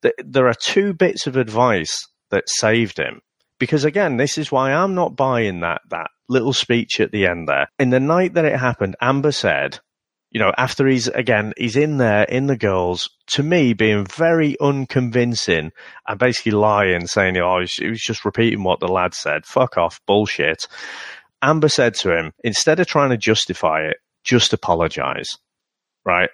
th- 0.02 0.14
there 0.18 0.48
are 0.48 0.54
two 0.54 0.94
bits 0.94 1.26
of 1.26 1.36
advice 1.36 2.06
that 2.30 2.48
saved 2.48 2.98
him. 2.98 3.20
Because 3.60 3.84
again, 3.84 4.16
this 4.16 4.36
is 4.36 4.50
why 4.50 4.72
I'm 4.72 4.94
not 4.94 5.16
buying 5.16 5.60
that, 5.60 5.82
that 5.90 6.10
little 6.28 6.52
speech 6.52 7.00
at 7.00 7.12
the 7.12 7.26
end 7.26 7.48
there. 7.48 7.68
In 7.78 7.90
the 7.90 8.00
night 8.00 8.34
that 8.34 8.44
it 8.44 8.58
happened, 8.58 8.96
Amber 9.00 9.32
said, 9.32 9.78
you 10.34 10.40
know, 10.40 10.52
after 10.58 10.86
he's 10.88 11.06
again, 11.06 11.54
he's 11.56 11.76
in 11.76 11.98
there 11.98 12.24
in 12.24 12.48
the 12.48 12.56
girls, 12.56 13.08
to 13.28 13.42
me 13.44 13.72
being 13.72 14.04
very 14.04 14.56
unconvincing 14.60 15.70
and 16.08 16.18
basically 16.18 16.52
lying, 16.52 17.06
saying, 17.06 17.38
oh, 17.38 17.64
he 17.78 17.88
was 17.88 18.00
just 18.00 18.24
repeating 18.24 18.64
what 18.64 18.80
the 18.80 18.88
lad 18.88 19.14
said. 19.14 19.46
Fuck 19.46 19.78
off, 19.78 20.00
bullshit. 20.08 20.66
Amber 21.40 21.68
said 21.68 21.94
to 21.94 22.10
him, 22.10 22.32
instead 22.42 22.80
of 22.80 22.88
trying 22.88 23.10
to 23.10 23.16
justify 23.16 23.82
it, 23.82 23.98
just 24.24 24.52
apologize. 24.52 25.28
Right? 26.04 26.30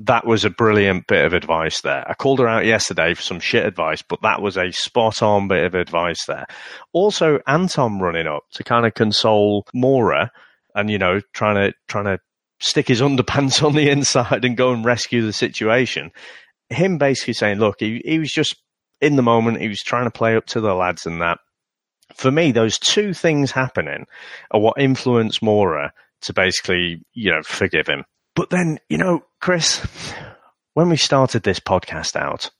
That 0.00 0.26
was 0.26 0.44
a 0.44 0.50
brilliant 0.50 1.06
bit 1.06 1.24
of 1.24 1.32
advice 1.32 1.80
there. 1.80 2.04
I 2.06 2.12
called 2.12 2.40
her 2.40 2.48
out 2.48 2.66
yesterday 2.66 3.14
for 3.14 3.22
some 3.22 3.40
shit 3.40 3.64
advice, 3.64 4.02
but 4.02 4.20
that 4.22 4.42
was 4.42 4.58
a 4.58 4.72
spot 4.72 5.22
on 5.22 5.48
bit 5.48 5.64
of 5.64 5.74
advice 5.74 6.26
there. 6.26 6.46
Also, 6.92 7.38
Anton 7.46 7.98
running 7.98 8.26
up 8.26 8.42
to 8.52 8.64
kind 8.64 8.84
of 8.84 8.92
console 8.92 9.64
Maura 9.72 10.30
and, 10.74 10.90
you 10.90 10.98
know, 10.98 11.20
trying 11.32 11.56
to, 11.56 11.74
trying 11.88 12.04
to 12.04 12.18
stick 12.60 12.88
his 12.88 13.00
underpants 13.00 13.62
on 13.62 13.74
the 13.74 13.90
inside 13.90 14.44
and 14.44 14.56
go 14.56 14.72
and 14.72 14.84
rescue 14.84 15.24
the 15.24 15.32
situation. 15.32 16.10
Him 16.68 16.98
basically 16.98 17.34
saying, 17.34 17.58
look, 17.58 17.76
he, 17.80 18.00
he 18.04 18.18
was 18.18 18.30
just 18.30 18.54
in 19.00 19.16
the 19.16 19.22
moment, 19.22 19.60
he 19.60 19.68
was 19.68 19.80
trying 19.80 20.04
to 20.04 20.10
play 20.10 20.36
up 20.36 20.46
to 20.46 20.60
the 20.60 20.74
lads 20.74 21.06
and 21.06 21.20
that. 21.20 21.38
For 22.14 22.30
me, 22.30 22.52
those 22.52 22.78
two 22.78 23.14
things 23.14 23.52
happening 23.52 24.06
are 24.50 24.60
what 24.60 24.80
influence 24.80 25.40
Maura 25.40 25.92
to 26.22 26.32
basically, 26.32 27.02
you 27.14 27.30
know, 27.30 27.42
forgive 27.42 27.86
him. 27.86 28.04
But 28.34 28.50
then, 28.50 28.78
you 28.88 28.98
know, 28.98 29.24
Chris, 29.40 29.86
when 30.74 30.88
we 30.90 30.96
started 30.96 31.42
this 31.42 31.60
podcast 31.60 32.16
out, 32.16 32.50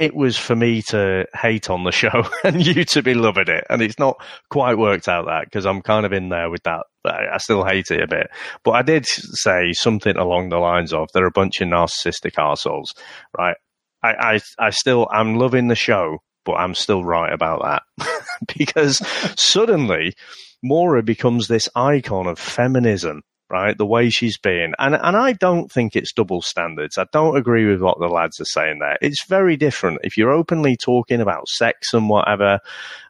it 0.00 0.16
was 0.16 0.38
for 0.38 0.56
me 0.56 0.80
to 0.80 1.26
hate 1.34 1.68
on 1.68 1.84
the 1.84 1.92
show 1.92 2.24
and 2.44 2.66
you 2.66 2.84
to 2.84 3.02
be 3.02 3.12
loving 3.12 3.48
it. 3.48 3.64
And 3.68 3.82
it's 3.82 3.98
not 3.98 4.16
quite 4.48 4.78
worked 4.78 5.08
out 5.08 5.26
that 5.26 5.44
because 5.44 5.66
I'm 5.66 5.82
kind 5.82 6.06
of 6.06 6.12
in 6.12 6.30
there 6.30 6.50
with 6.50 6.62
that. 6.64 6.86
I 7.04 7.36
still 7.36 7.64
hate 7.64 7.90
it 7.90 8.02
a 8.02 8.06
bit. 8.06 8.28
But 8.64 8.72
I 8.72 8.82
did 8.82 9.06
say 9.06 9.72
something 9.72 10.16
along 10.16 10.48
the 10.48 10.58
lines 10.58 10.94
of 10.94 11.08
they're 11.12 11.26
a 11.26 11.30
bunch 11.30 11.60
of 11.60 11.68
narcissistic 11.68 12.38
assholes, 12.38 12.92
right? 13.36 13.56
I, 14.02 14.08
I, 14.08 14.40
I 14.58 14.70
still, 14.70 15.06
I'm 15.12 15.36
loving 15.36 15.68
the 15.68 15.74
show, 15.74 16.18
but 16.46 16.54
I'm 16.54 16.74
still 16.74 17.04
right 17.04 17.32
about 17.32 17.62
that 17.62 18.08
because 18.58 18.98
suddenly 19.38 20.14
Maura 20.62 21.02
becomes 21.02 21.46
this 21.46 21.68
icon 21.74 22.26
of 22.26 22.38
feminism 22.38 23.22
right? 23.50 23.76
The 23.76 23.86
way 23.86 24.10
she's 24.10 24.38
been. 24.38 24.74
And, 24.78 24.94
and 24.94 25.16
I 25.16 25.32
don't 25.32 25.70
think 25.70 25.96
it's 25.96 26.12
double 26.12 26.40
standards. 26.40 26.96
I 26.96 27.06
don't 27.12 27.36
agree 27.36 27.66
with 27.66 27.82
what 27.82 27.98
the 27.98 28.06
lads 28.06 28.40
are 28.40 28.44
saying 28.44 28.78
there. 28.78 28.96
It's 29.02 29.26
very 29.26 29.56
different. 29.56 30.00
If 30.04 30.16
you're 30.16 30.30
openly 30.30 30.76
talking 30.76 31.20
about 31.20 31.48
sex 31.48 31.92
and 31.92 32.08
whatever, 32.08 32.60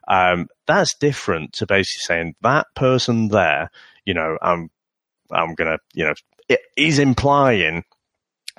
um, 0.07 0.47
that's 0.65 0.95
different 0.95 1.53
to 1.53 1.67
basically 1.67 2.01
saying 2.01 2.35
that 2.41 2.67
person 2.75 3.27
there, 3.27 3.69
you 4.03 4.15
know, 4.15 4.37
I'm, 4.41 4.69
I'm 5.31 5.53
gonna, 5.53 5.77
you 5.93 6.05
know, 6.05 6.57
he's 6.75 6.99
implying 6.99 7.83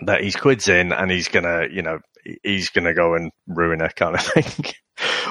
that 0.02 0.22
he's 0.22 0.36
quids 0.36 0.68
in 0.68 0.92
and 0.92 1.10
he's 1.10 1.28
gonna, 1.28 1.66
you 1.70 1.82
know, 1.82 1.98
he's 2.42 2.70
gonna 2.70 2.94
go 2.94 3.14
and 3.14 3.30
ruin 3.46 3.80
her 3.80 3.90
kind 3.94 4.14
of 4.14 4.22
thing. 4.24 4.72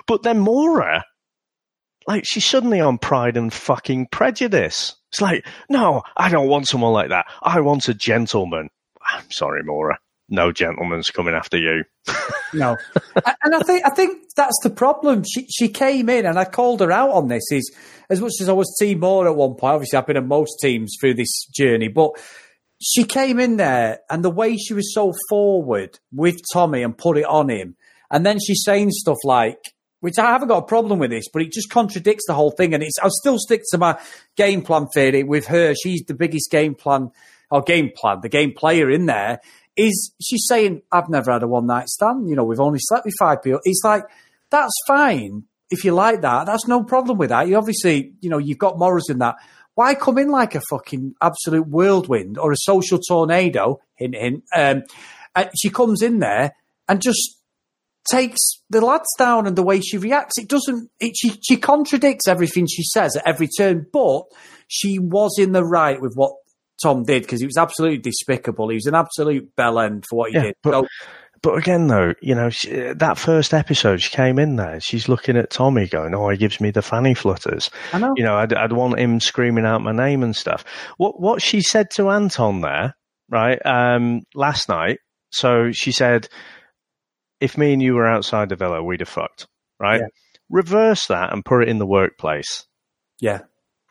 but 0.06 0.24
then 0.24 0.40
Maura, 0.40 1.04
like 2.08 2.26
she's 2.26 2.46
suddenly 2.46 2.80
on 2.80 2.98
Pride 2.98 3.38
and 3.38 3.52
fucking 3.54 4.08
Prejudice. 4.12 4.96
It's 5.12 5.22
like, 5.22 5.46
no, 5.70 6.04
I 6.16 6.30
don't 6.30 6.48
want 6.48 6.68
someone 6.68 6.94
like 6.94 7.10
that. 7.10 7.26
I 7.42 7.60
want 7.60 7.90
a 7.90 7.94
gentleman. 7.94 8.70
I'm 9.06 9.30
sorry, 9.30 9.62
Maura. 9.64 10.00
No 10.30 10.54
gentleman's 10.54 11.10
coming 11.10 11.34
after 11.34 11.58
you. 11.58 11.84
no, 12.54 12.78
and 13.44 13.54
I 13.54 13.60
think 13.60 13.86
I 13.86 13.90
think 13.90 14.30
that's 14.38 14.58
the 14.64 14.70
problem. 14.70 15.24
She 15.30 15.46
she 15.50 15.68
came 15.68 16.08
in, 16.08 16.26
and 16.26 16.40
I 16.40 16.46
called 16.46 16.80
her 16.80 16.92
out 16.92 17.10
on 17.10 17.28
this. 17.28 17.44
Is 17.52 17.76
as 18.10 18.22
much 18.22 18.32
as 18.40 18.48
I 18.48 18.54
was 18.54 18.74
team 18.80 19.02
Maura 19.02 19.32
at 19.32 19.36
one 19.36 19.56
point. 19.56 19.74
Obviously, 19.74 19.98
I've 19.98 20.08
been 20.08 20.16
in 20.16 20.28
most 20.30 20.60
teams 20.62 20.96
through 21.02 21.16
this 21.16 21.46
journey, 21.54 21.90
but 21.90 22.12
she 22.82 23.04
came 23.04 23.40
in 23.40 23.58
there, 23.58 24.00
and 24.10 24.24
the 24.24 24.30
way 24.30 24.56
she 24.56 24.74
was 24.74 24.94
so 24.94 25.14
forward 25.28 26.00
with 26.14 26.38
Tommy 26.54 26.82
and 26.82 26.98
put 26.98 27.18
it 27.18 27.26
on 27.26 27.50
him, 27.50 27.76
and 28.10 28.26
then 28.26 28.40
she's 28.40 28.64
saying 28.64 28.92
stuff 28.92 29.18
like, 29.26 29.74
which 30.02 30.20
I 30.20 30.32
haven't 30.32 30.50
got 30.50 30.58
a 30.58 30.66
problem 30.66 31.00
with 31.00 31.12
this, 31.12 31.26
but 31.32 31.42
it 31.42 31.52
just 31.52 31.70
contradicts 31.70 32.26
the 32.28 32.34
whole 32.34 32.52
thing. 32.52 32.74
And 32.74 32.84
it's, 32.84 33.00
I'll 33.02 33.10
still 33.10 33.38
stick 33.40 33.64
to 33.70 33.78
my 33.78 33.98
game 34.36 34.62
plan 34.62 34.88
theory 34.94 35.24
with 35.24 35.48
her. 35.48 35.74
She's 35.74 36.04
the 36.04 36.14
biggest 36.14 36.52
game 36.52 36.76
plan 36.76 37.12
or 37.50 37.62
game 37.62 37.92
plan, 37.96 38.20
the 38.22 38.30
game 38.30 38.54
player 38.54 38.90
in 38.90 39.06
there. 39.06 39.40
Is 39.78 40.12
she's 40.22 40.46
saying, 40.48 40.82
I've 40.92 41.08
never 41.08 41.32
had 41.32 41.44
a 41.44 41.48
one 41.48 41.66
night 41.66 41.88
stand. 41.88 42.30
You 42.30 42.36
know, 42.36 42.44
we've 42.44 42.60
only 42.60 42.80
slept 42.82 43.06
with 43.06 43.16
five 43.18 43.42
people. 43.42 43.62
It's 43.64 43.82
like, 43.86 44.04
that's 44.50 44.74
fine. 44.86 45.46
If 45.70 45.86
you 45.86 45.94
like 45.94 46.22
that, 46.22 46.46
that's 46.46 46.68
no 46.68 46.84
problem 46.84 47.18
with 47.18 47.30
that. 47.30 47.48
You 47.48 47.56
obviously, 47.56 48.14
you 48.20 48.30
know, 48.30 48.38
you've 48.38 48.58
got 48.58 48.78
morals 48.78 49.10
in 49.10 49.20
that. 49.20 49.36
Why 49.76 49.96
come 49.96 50.18
in 50.18 50.28
like 50.28 50.56
a 50.56 50.62
fucking 50.70 51.16
absolute 51.22 51.68
whirlwind 51.68 52.38
or 52.38 52.52
a 52.52 52.58
social 52.58 53.00
tornado? 53.00 53.80
Hint, 53.96 54.16
hint. 54.16 54.44
Um, 54.54 54.84
she 55.56 55.70
comes 55.70 56.02
in 56.02 56.20
there 56.20 56.54
and 56.90 57.02
just 57.02 57.38
takes 58.10 58.40
the 58.70 58.82
lads 58.82 59.08
down 59.18 59.48
and 59.48 59.56
the 59.56 59.64
way 59.64 59.82
she 59.82 59.98
reacts. 59.98 60.38
It 60.38 60.48
doesn't. 60.48 60.90
It, 61.00 61.14
she 61.16 61.40
she 61.44 61.58
contradicts 61.58 62.28
everything 62.28 62.68
she 62.68 62.84
says 62.84 63.16
at 63.16 63.28
every 63.28 63.48
turn, 63.48 63.86
but 63.92 64.24
she 64.68 65.00
was 65.00 65.38
in 65.38 65.52
the 65.52 65.64
right 65.64 66.02
with 66.02 66.14
what 66.16 66.34
Tom 66.82 67.04
did 67.04 67.24
because 67.24 67.40
he 67.40 67.46
was 67.46 67.58
absolutely 67.58 68.00
despicable. 68.00 68.70
He 68.70 68.76
was 68.76 68.86
an 68.86 68.96
absolute 68.96 69.56
bell 69.56 69.80
end 69.80 70.06
for 70.10 70.16
what 70.18 70.32
he 70.32 70.38
yeah, 70.38 70.44
did. 70.44 70.56
But, 70.64 70.72
so, 70.72 70.88
but 71.44 71.58
again, 71.58 71.88
though, 71.88 72.14
you 72.22 72.36
know, 72.36 72.50
she, 72.50 72.70
that 72.70 73.18
first 73.18 73.54
episode, 73.54 74.02
she 74.02 74.10
came 74.10 74.40
in 74.40 74.56
there. 74.56 74.80
She's 74.80 75.10
looking 75.10 75.38
at 75.38 75.50
Tommy, 75.50 75.88
going, 75.88 76.14
"Oh, 76.14 76.30
he 76.30 76.38
gives 76.38 76.62
me 76.62 76.72
the 76.72 76.82
fanny 76.82 77.14
flutters." 77.14 77.70
I 77.94 78.00
know. 78.00 78.14
You 78.16 78.24
know, 78.24 78.36
I'd, 78.36 78.54
I'd 78.54 78.74
want 78.74 79.00
him 79.00 79.20
screaming 79.20 79.66
out 79.66 79.82
my 79.82 79.92
name 79.92 80.24
and 80.24 80.36
stuff. 80.36 80.64
What 80.98 81.20
what 81.20 81.42
she 81.42 81.62
said 81.62 81.90
to 81.96 82.10
Anton 82.10 82.62
there, 82.62 82.96
right? 83.30 83.60
Um, 83.66 84.22
last 84.34 84.70
night. 84.70 85.00
So 85.34 85.72
she 85.72 85.94
said, 85.94 86.28
if 87.42 87.58
me 87.58 87.74
and 87.74 87.82
you 87.82 87.96
were 87.96 88.08
outside 88.08 88.50
the 88.50 88.56
villa, 88.56 88.84
we'd 88.84 89.02
have 89.02 89.10
fucked, 89.10 89.48
right? 89.80 90.00
Yeah. 90.00 90.08
Reverse 90.50 91.08
that 91.08 91.34
and 91.34 91.44
put 91.44 91.64
it 91.64 91.70
in 91.70 91.80
the 91.80 91.88
workplace. 91.88 92.66
Yeah. 93.20 93.42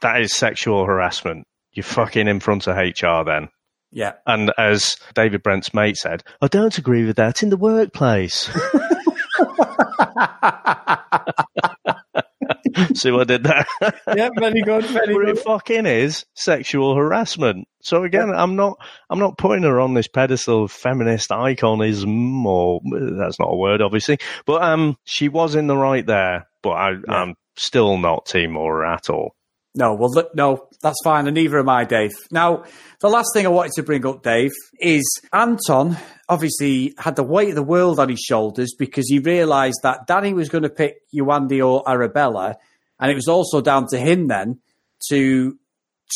That 0.03 0.23
is 0.23 0.33
sexual 0.33 0.87
harassment. 0.87 1.47
You're 1.73 1.85
fucking 1.85 2.29
in 2.29 2.41
front 2.41 2.67
of 2.67 2.77
HR 2.77 3.25
then. 3.25 3.49
Yeah. 3.91 4.13
And 4.27 4.53
as 4.57 4.97
David 5.15 5.43
Brent's 5.43 5.75
mate 5.75 5.97
said, 5.97 6.23
I 6.41 6.47
don't 6.47 6.79
agree 6.79 7.05
with 7.05 7.17
that 7.17 7.43
in 7.43 7.51
the 7.51 7.57
workplace. 7.57 8.49
See 12.95 13.11
what 13.11 13.23
I 13.23 13.25
did 13.25 13.45
there? 13.45 13.67
yeah, 14.17 14.29
very 14.39 14.63
good, 14.63 14.85
very 14.87 15.15
but 15.15 15.21
good. 15.27 15.29
It 15.31 15.39
fucking 15.39 15.87
is 15.87 16.25
sexual 16.35 16.95
harassment. 16.95 17.67
So 17.83 18.05
again, 18.05 18.29
yeah. 18.29 18.43
I'm 18.43 18.57
not, 18.57 18.79
I'm 19.09 19.19
not 19.19 19.39
putting 19.39 19.65
her 19.65 19.81
on 19.81 19.95
this 19.95 20.09
pedestal 20.09 20.65
of 20.65 20.73
feminist 20.73 21.31
iconism, 21.31 22.45
or 22.45 22.81
that's 23.19 23.39
not 23.39 23.53
a 23.53 23.57
word, 23.57 23.81
obviously. 23.81 24.19
But 24.47 24.63
um, 24.63 24.97
she 25.05 25.29
was 25.29 25.55
in 25.55 25.67
the 25.67 25.77
right 25.77 26.07
there. 26.07 26.47
But 26.63 26.71
I, 26.71 26.91
yeah. 26.91 26.99
I'm 27.09 27.35
still 27.57 27.97
not 27.99 28.27
Team 28.27 28.53
Maura 28.53 28.95
at 28.95 29.11
all. 29.11 29.35
No, 29.75 29.95
well, 29.95 30.11
look, 30.11 30.35
no, 30.35 30.67
that's 30.83 30.99
fine, 31.05 31.29
and 31.29 31.35
neither 31.37 31.61
am 31.61 31.69
I, 31.69 31.85
Dave. 31.85 32.11
Now, 32.33 32.65
the 33.01 33.09
last 33.09 33.29
thing 33.33 33.47
I 33.47 33.51
wanted 33.51 33.73
to 33.77 33.85
bring 33.85 34.05
up, 34.05 34.25
Dave, 34.25 34.51
is 34.81 35.05
Anton 35.33 35.97
obviously 36.29 36.93
had 36.99 37.15
the 37.15 37.23
weight 37.23 37.51
of 37.51 37.55
the 37.55 37.63
world 37.63 38.01
on 38.01 38.09
his 38.09 38.19
shoulders 38.19 38.75
because 38.77 39.09
he 39.09 39.21
realised 39.21 39.79
that 39.85 40.09
Danny 40.09 40.35
was 40.35 40.49
going 40.49 40.65
to 40.65 40.71
pick 40.71 40.97
Yewande 41.15 41.65
or 41.65 41.89
Arabella, 41.89 42.57
and 43.01 43.11
it 43.11 43.15
was 43.15 43.29
also 43.29 43.61
down 43.61 43.87
to 43.89 43.99
him 43.99 44.29
then 44.29 44.61
to 45.09 45.59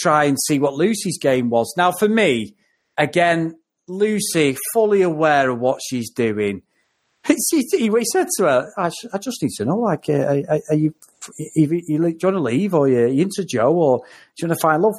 try 0.01 0.25
and 0.25 0.39
see 0.47 0.59
what 0.59 0.75
Lucie's 0.75 1.19
game 1.19 1.51
was. 1.51 1.73
Now, 1.77 1.93
for 1.93 2.09
me, 2.09 2.55
again, 2.99 3.55
Lucie, 3.89 4.57
fully 4.73 5.03
aware 5.03 5.51
of 5.51 5.59
what 5.59 5.81
she's 5.87 6.11
doing, 6.11 6.63
he, 7.27 7.37
he, 7.51 8.05
said 8.13 8.27
to 8.37 8.45
her, 8.45 8.73
I, 8.77 8.91
I, 9.13 9.19
just 9.19 9.43
need 9.43 9.53
to 9.57 9.65
know, 9.65 9.79
like, 9.79 10.11
uh, 10.11 10.43
are, 10.47 10.61
are 10.71 10.75
you, 10.75 10.95
you, 11.39 11.49
you, 11.55 11.83
you, 11.87 11.99
do 11.99 12.09
you 12.09 12.19
want 12.23 12.37
to 12.37 12.41
leave 12.41 12.75
or 12.75 12.85
are 12.85 13.09
you 13.09 13.23
into 13.23 13.45
Joe 13.45 13.73
or 13.73 13.99
do 13.99 14.05
you 14.43 14.49
want 14.49 14.59
to 14.59 14.63
find 14.63 14.83
love? 14.83 14.97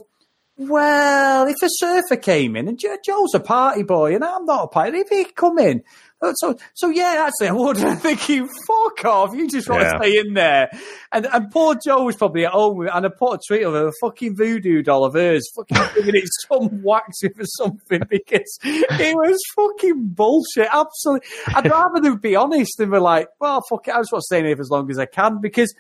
Well, 0.58 1.48
if 1.48 1.56
a 1.62 1.68
surfer 1.70 2.15
came 2.15 2.56
in 2.56 2.70
and 2.70 2.80
Joe's 2.80 3.34
a 3.34 3.41
party 3.41 3.84
boy 3.84 4.15
and 4.15 4.24
I'm 4.24 4.46
not 4.46 4.63
a 4.63 4.68
party, 4.68 5.00
if 5.00 5.10
he 5.10 5.26
come 5.26 5.60
in, 5.60 5.84
uh, 6.22 6.32
so 6.36 6.58
so 6.74 6.89
yeah, 6.89 7.28
actually, 7.28 7.50
I 7.50 7.52
would. 7.52 7.78
I 7.78 7.96
think 7.96 8.30
you 8.30 8.48
fuck 8.48 9.04
off. 9.04 9.36
You 9.36 9.50
just 9.50 9.70
want 9.70 9.82
yeah. 9.82 9.91
to 9.91 10.00
stay 10.00 10.18
in 10.18 10.34
there. 10.34 10.70
And 11.12 11.28
and 11.32 11.52
poor 11.52 11.76
Joe 11.84 12.06
was 12.06 12.15
probably 12.15 12.46
at 12.46 12.54
home 12.54 12.88
and 12.88 13.06
I 13.06 13.10
put 13.10 13.34
a 13.34 13.39
tweet 13.46 13.63
of 13.63 13.76
a 13.76 13.91
fucking 14.00 14.38
voodoo 14.38 14.82
doll 14.82 15.04
of 15.04 15.13
hers, 15.13 15.46
fucking 15.56 15.78
giving 15.96 16.15
it 16.15 16.30
some 16.48 16.82
waxing 16.82 17.34
for 17.34 17.44
something 17.46 18.02
because 18.10 18.58
it 18.63 19.15
was 19.15 19.39
fucking 19.56 20.08
bullshit. 20.13 20.70
Absolutely. 20.72 21.28
I'd 21.48 21.70
rather 21.70 22.00
them 22.00 22.18
be 22.20 22.38
honest 22.38 22.80
and 22.80 22.91
be 22.91 22.98
like, 22.98 23.28
well, 23.41 23.62
fuck 23.70 23.88
it, 23.89 23.94
I 23.94 24.00
just 24.00 24.13
want 24.13 24.22
to 24.22 24.26
stay 24.26 24.39
in 24.39 24.46
here 24.46 24.56
for 24.56 24.62
as 24.62 24.70
long 24.70 24.89
as 24.89 24.98
I 24.98 25.06
can 25.06 25.41
because 25.41 25.74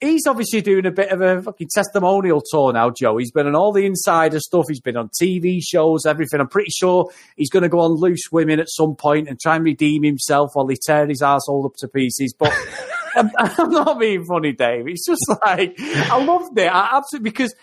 he's 0.00 0.26
obviously 0.26 0.60
doing 0.60 0.86
a 0.86 0.90
bit 0.90 1.10
of 1.10 1.20
a 1.20 1.42
fucking 1.42 1.68
testimonial 1.72 2.42
tour 2.50 2.72
now, 2.72 2.90
Joe. 2.90 3.16
He's 3.16 3.30
been 3.30 3.46
on 3.46 3.54
all 3.54 3.72
the 3.72 3.86
insider 3.86 4.40
stuff. 4.40 4.66
He's 4.68 4.80
been 4.80 4.96
on 4.96 5.10
TV 5.20 5.60
shows, 5.62 6.06
everything. 6.06 6.40
I'm 6.40 6.48
pretty 6.48 6.70
sure 6.70 7.10
he's 7.36 7.50
going 7.50 7.62
to 7.62 7.68
go 7.68 7.80
on 7.80 7.92
Loose 7.92 8.30
Women 8.30 8.60
at 8.60 8.68
some 8.68 8.94
point 8.94 9.28
and 9.28 9.40
try 9.40 9.56
and 9.56 9.64
redeem 9.64 10.02
himself 10.02 10.50
while 10.54 10.66
he 10.66 10.76
tear 10.76 11.06
his 11.06 11.22
asshole 11.22 11.66
up 11.66 11.76
to 11.78 11.88
pieces. 11.88 12.34
But 12.38 12.52
I'm, 13.14 13.30
I'm, 13.38 13.70
not 13.70 13.98
being 13.98 14.24
funny, 14.24 14.52
Dave. 14.52 14.86
It's 14.88 15.06
just 15.06 15.24
like, 15.44 15.74
I 15.80 16.22
loved 16.22 16.58
it. 16.58 16.66
I 16.66 16.96
absolutely, 16.96 17.30
because 17.30 17.54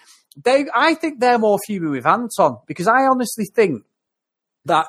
they, 0.44 0.66
I 0.74 0.96
think 0.96 1.20
they're 1.20 1.38
more 1.38 1.60
human 1.68 1.92
with 1.92 2.08
Anton 2.08 2.58
because 2.66 2.88
I 2.88 3.06
honestly 3.06 3.46
think 3.46 3.84
that 4.66 4.88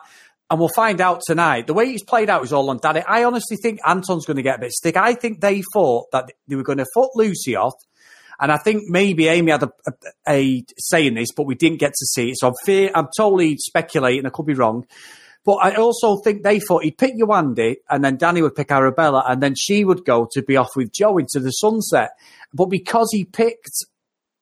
and 0.51 0.61
we'll 0.61 0.69
find 0.69 1.01
out 1.01 1.23
tonight. 1.27 1.67
The 1.67 1.75
way 1.75 1.87
he's 1.87 2.05
played 2.05 2.29
out 2.29 2.45
is 2.45 2.53
all 2.53 2.69
on 2.71 2.79
Danny. 2.83 3.03
I 3.07 3.25
honestly 3.25 3.57
think 3.57 3.81
Anton's 3.87 4.27
going 4.27 4.37
to 4.37 4.43
get 4.43 4.59
a 4.59 4.61
bit 4.61 4.73
stick. 4.73 4.97
I 4.97 5.15
think 5.15 5.41
they 5.41 5.63
thought 5.73 6.11
that 6.13 6.31
they 6.47 6.57
were 6.57 6.63
going 6.63 6.79
to 6.79 6.87
foot 6.95 7.11
Lucie 7.15 7.57
off. 7.57 7.75
And 8.39 8.53
I 8.53 8.59
think 8.59 8.83
maybe 8.89 9.29
Amy 9.29 9.53
had 9.53 9.63
a, 9.63 9.73
a, 9.87 9.93
a 10.29 10.65
say 10.79 11.07
in 11.07 11.15
this, 11.15 11.31
but 11.35 11.47
we 11.47 11.55
didn't 11.55 11.79
get 11.79 11.93
to 11.93 12.07
see 12.07 12.31
it. 12.31 12.37
So 12.39 12.49
I'm, 12.49 12.55
fear, 12.65 12.91
I'm 12.95 13.09
totally 13.17 13.57
speculating. 13.59 14.27
I 14.27 14.31
could 14.31 14.47
be 14.47 14.55
wrong. 14.55 14.87
But 15.45 15.57
I 15.57 15.75
also 15.77 16.17
think 16.19 16.43
they 16.43 16.59
thought 16.59 16.85
he'd 16.85 16.99
pick 16.99 17.15
Yewande 17.15 17.77
and 17.89 18.05
then 18.05 18.17
Danny 18.17 18.43
would 18.43 18.55
pick 18.55 18.71
Arabella 18.71 19.25
and 19.27 19.43
then 19.43 19.55
she 19.55 19.85
would 19.85 20.05
go 20.05 20.27
to 20.33 20.43
be 20.43 20.57
off 20.57 20.71
with 20.75 20.93
Joe 20.93 21.19
into 21.19 21.39
the 21.39 21.51
sunset. 21.51 22.13
But 22.53 22.67
because 22.67 23.09
he 23.13 23.25
picked 23.25 23.85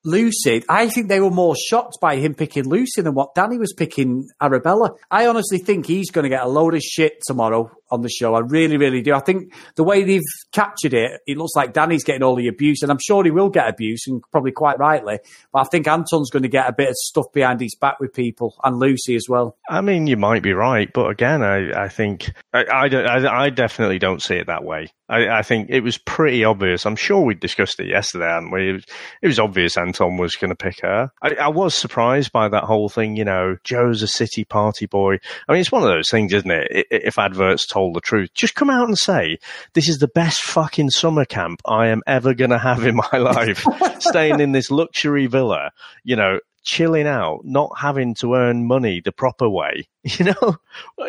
Lucie, 0.04 0.64
I 0.68 0.88
think 0.88 1.08
they 1.08 1.20
were 1.20 1.30
more 1.30 1.54
shocked 1.54 1.98
by 2.00 2.16
him 2.16 2.34
picking 2.34 2.68
Lucie 2.68 3.02
than 3.02 3.14
what 3.14 3.34
Danny 3.36 3.56
was 3.56 3.72
picking 3.72 4.28
Arabella. 4.40 4.90
I 5.10 5.26
honestly 5.26 5.58
think 5.58 5.86
he's 5.86 6.10
going 6.10 6.24
to 6.24 6.28
get 6.28 6.42
a 6.42 6.48
load 6.48 6.74
of 6.74 6.82
shit 6.82 7.20
tomorrow 7.24 7.70
on 7.92 8.00
the 8.00 8.08
show. 8.08 8.34
I 8.34 8.40
really, 8.40 8.78
really 8.78 9.02
do. 9.02 9.14
I 9.14 9.20
think 9.20 9.52
the 9.76 9.84
way 9.84 10.02
they've 10.02 10.22
captured 10.50 10.94
it, 10.94 11.20
it 11.26 11.36
looks 11.36 11.54
like 11.54 11.74
Danny's 11.74 12.02
getting 12.02 12.22
all 12.22 12.34
the 12.34 12.48
abuse, 12.48 12.82
and 12.82 12.90
I'm 12.90 12.98
sure 12.98 13.22
he 13.22 13.30
will 13.30 13.50
get 13.50 13.68
abuse, 13.68 14.06
and 14.06 14.22
probably 14.32 14.52
quite 14.52 14.78
rightly. 14.78 15.20
But 15.52 15.60
I 15.60 15.64
think 15.64 15.86
Anton's 15.86 16.30
going 16.30 16.42
to 16.42 16.48
get 16.48 16.68
a 16.68 16.72
bit 16.72 16.88
of 16.88 16.96
stuff 16.96 17.26
behind 17.32 17.60
his 17.60 17.76
back 17.76 18.00
with 18.00 18.14
people, 18.14 18.56
and 18.64 18.78
Lucie 18.78 19.14
as 19.14 19.26
well. 19.28 19.56
I 19.68 19.82
mean, 19.82 20.06
you 20.06 20.16
might 20.16 20.42
be 20.42 20.54
right, 20.54 20.90
but 20.92 21.10
again, 21.10 21.42
I, 21.42 21.84
I 21.84 21.88
think 21.88 22.32
I, 22.52 22.64
I, 22.64 22.86
I, 22.86 23.44
I 23.44 23.50
definitely 23.50 23.98
don't 23.98 24.22
see 24.22 24.36
it 24.36 24.46
that 24.46 24.64
way. 24.64 24.88
I, 25.12 25.38
I, 25.38 25.42
think 25.42 25.68
it 25.68 25.82
was 25.82 25.98
pretty 25.98 26.42
obvious. 26.42 26.86
I'm 26.86 26.96
sure 26.96 27.20
we 27.20 27.34
discussed 27.34 27.78
it 27.80 27.88
yesterday, 27.88 28.28
hadn't 28.28 28.50
we? 28.50 28.70
It 28.70 28.72
was, 28.72 28.84
it 29.20 29.26
was 29.26 29.38
obvious 29.38 29.76
Anton 29.76 30.16
was 30.16 30.36
going 30.36 30.48
to 30.48 30.56
pick 30.56 30.80
her. 30.80 31.10
I, 31.22 31.34
I, 31.34 31.48
was 31.48 31.74
surprised 31.74 32.32
by 32.32 32.48
that 32.48 32.64
whole 32.64 32.88
thing. 32.88 33.16
You 33.16 33.26
know, 33.26 33.56
Joe's 33.62 34.02
a 34.02 34.06
city 34.06 34.44
party 34.44 34.86
boy. 34.86 35.18
I 35.48 35.52
mean, 35.52 35.60
it's 35.60 35.70
one 35.70 35.82
of 35.82 35.90
those 35.90 36.08
things, 36.10 36.32
isn't 36.32 36.50
it? 36.50 36.86
If 36.90 37.18
adverts 37.18 37.66
told 37.66 37.81
told 37.82 37.96
the 37.96 38.00
truth. 38.00 38.30
Just 38.34 38.54
come 38.54 38.70
out 38.70 38.86
and 38.86 38.96
say, 38.96 39.38
this 39.74 39.88
is 39.88 39.98
the 39.98 40.08
best 40.08 40.42
fucking 40.42 40.90
summer 40.90 41.24
camp 41.24 41.60
I 41.66 41.88
am 41.88 42.02
ever 42.06 42.32
going 42.34 42.50
to 42.50 42.58
have 42.58 42.86
in 42.86 42.96
my 42.96 43.18
life. 43.18 43.64
Staying 43.98 44.40
in 44.40 44.52
this 44.52 44.70
luxury 44.70 45.26
villa, 45.26 45.72
you 46.04 46.14
know, 46.14 46.38
chilling 46.62 47.08
out, 47.08 47.40
not 47.44 47.72
having 47.78 48.14
to 48.20 48.34
earn 48.34 48.66
money 48.66 49.00
the 49.04 49.12
proper 49.12 49.48
way. 49.48 49.88
You 50.18 50.26
know, 50.26 50.56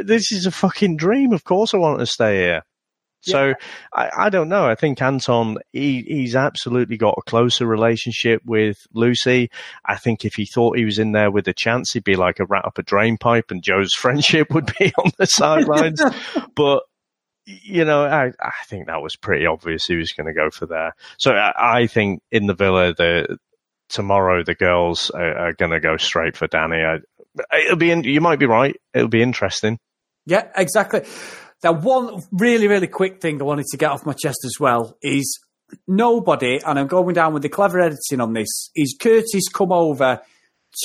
this 0.03 0.31
is 0.31 0.45
a 0.45 0.51
fucking 0.51 0.97
dream. 0.97 1.33
Of 1.33 1.43
course 1.43 1.73
I 1.73 1.77
want 1.77 1.99
to 1.99 2.05
stay 2.05 2.37
here. 2.37 2.61
So 3.23 3.47
yeah. 3.47 3.53
I, 3.93 4.09
I, 4.17 4.29
don't 4.29 4.49
know. 4.49 4.65
I 4.65 4.75
think 4.75 5.01
Anton, 5.01 5.57
he, 5.71 6.01
he's 6.01 6.35
absolutely 6.35 6.97
got 6.97 7.15
a 7.17 7.21
closer 7.21 7.65
relationship 7.65 8.41
with 8.45 8.85
Lucie. 8.93 9.49
I 9.85 9.95
think 9.95 10.25
if 10.25 10.35
he 10.35 10.45
thought 10.45 10.77
he 10.77 10.85
was 10.85 10.99
in 10.99 11.13
there 11.13 11.31
with 11.31 11.47
a 11.47 11.53
chance, 11.53 11.91
he'd 11.93 12.03
be 12.03 12.15
like 12.15 12.39
a 12.39 12.45
rat 12.45 12.65
up 12.65 12.77
a 12.77 12.83
drain 12.83 13.17
pipe 13.17 13.49
and 13.49 13.63
Joe's 13.63 13.93
friendship 13.97 14.53
would 14.53 14.71
be 14.77 14.93
on 14.97 15.11
the 15.17 15.25
sidelines. 15.25 16.01
but 16.55 16.83
you 17.45 17.83
know, 17.83 18.05
I, 18.05 18.31
I 18.39 18.51
think 18.67 18.87
that 18.87 19.01
was 19.01 19.15
pretty 19.15 19.45
obvious 19.45 19.85
he 19.85 19.97
was 19.97 20.13
going 20.13 20.27
to 20.27 20.33
go 20.33 20.49
for 20.49 20.65
there. 20.65 20.93
So 21.17 21.33
I, 21.33 21.79
I 21.79 21.87
think 21.87 22.21
in 22.31 22.47
the 22.47 22.53
villa, 22.53 22.93
the 22.93 23.37
tomorrow 23.89 24.43
the 24.43 24.55
girls 24.55 25.09
are, 25.09 25.37
are 25.37 25.53
going 25.53 25.71
to 25.71 25.79
go 25.79 25.97
straight 25.97 26.37
for 26.37 26.47
Danny. 26.47 26.77
I, 26.77 26.99
it'll 27.57 27.77
be. 27.77 27.91
In, 27.91 28.03
you 28.03 28.21
might 28.21 28.39
be 28.39 28.45
right. 28.45 28.75
It'll 28.93 29.07
be 29.09 29.21
interesting. 29.21 29.77
Yeah, 30.25 30.47
exactly. 30.55 31.01
Now, 31.63 31.73
one 31.73 32.21
really, 32.31 32.67
really 32.67 32.87
quick 32.87 33.21
thing 33.21 33.41
I 33.41 33.45
wanted 33.45 33.65
to 33.67 33.77
get 33.77 33.91
off 33.91 34.05
my 34.05 34.13
chest 34.13 34.39
as 34.45 34.59
well 34.59 34.97
is 35.01 35.39
nobody, 35.87 36.59
and 36.65 36.77
I'm 36.77 36.87
going 36.87 37.15
down 37.15 37.33
with 37.33 37.43
the 37.43 37.49
clever 37.49 37.79
editing 37.79 38.19
on 38.19 38.33
this, 38.33 38.69
is 38.75 38.95
Curtis 38.99 39.47
come 39.51 39.71
over 39.71 40.21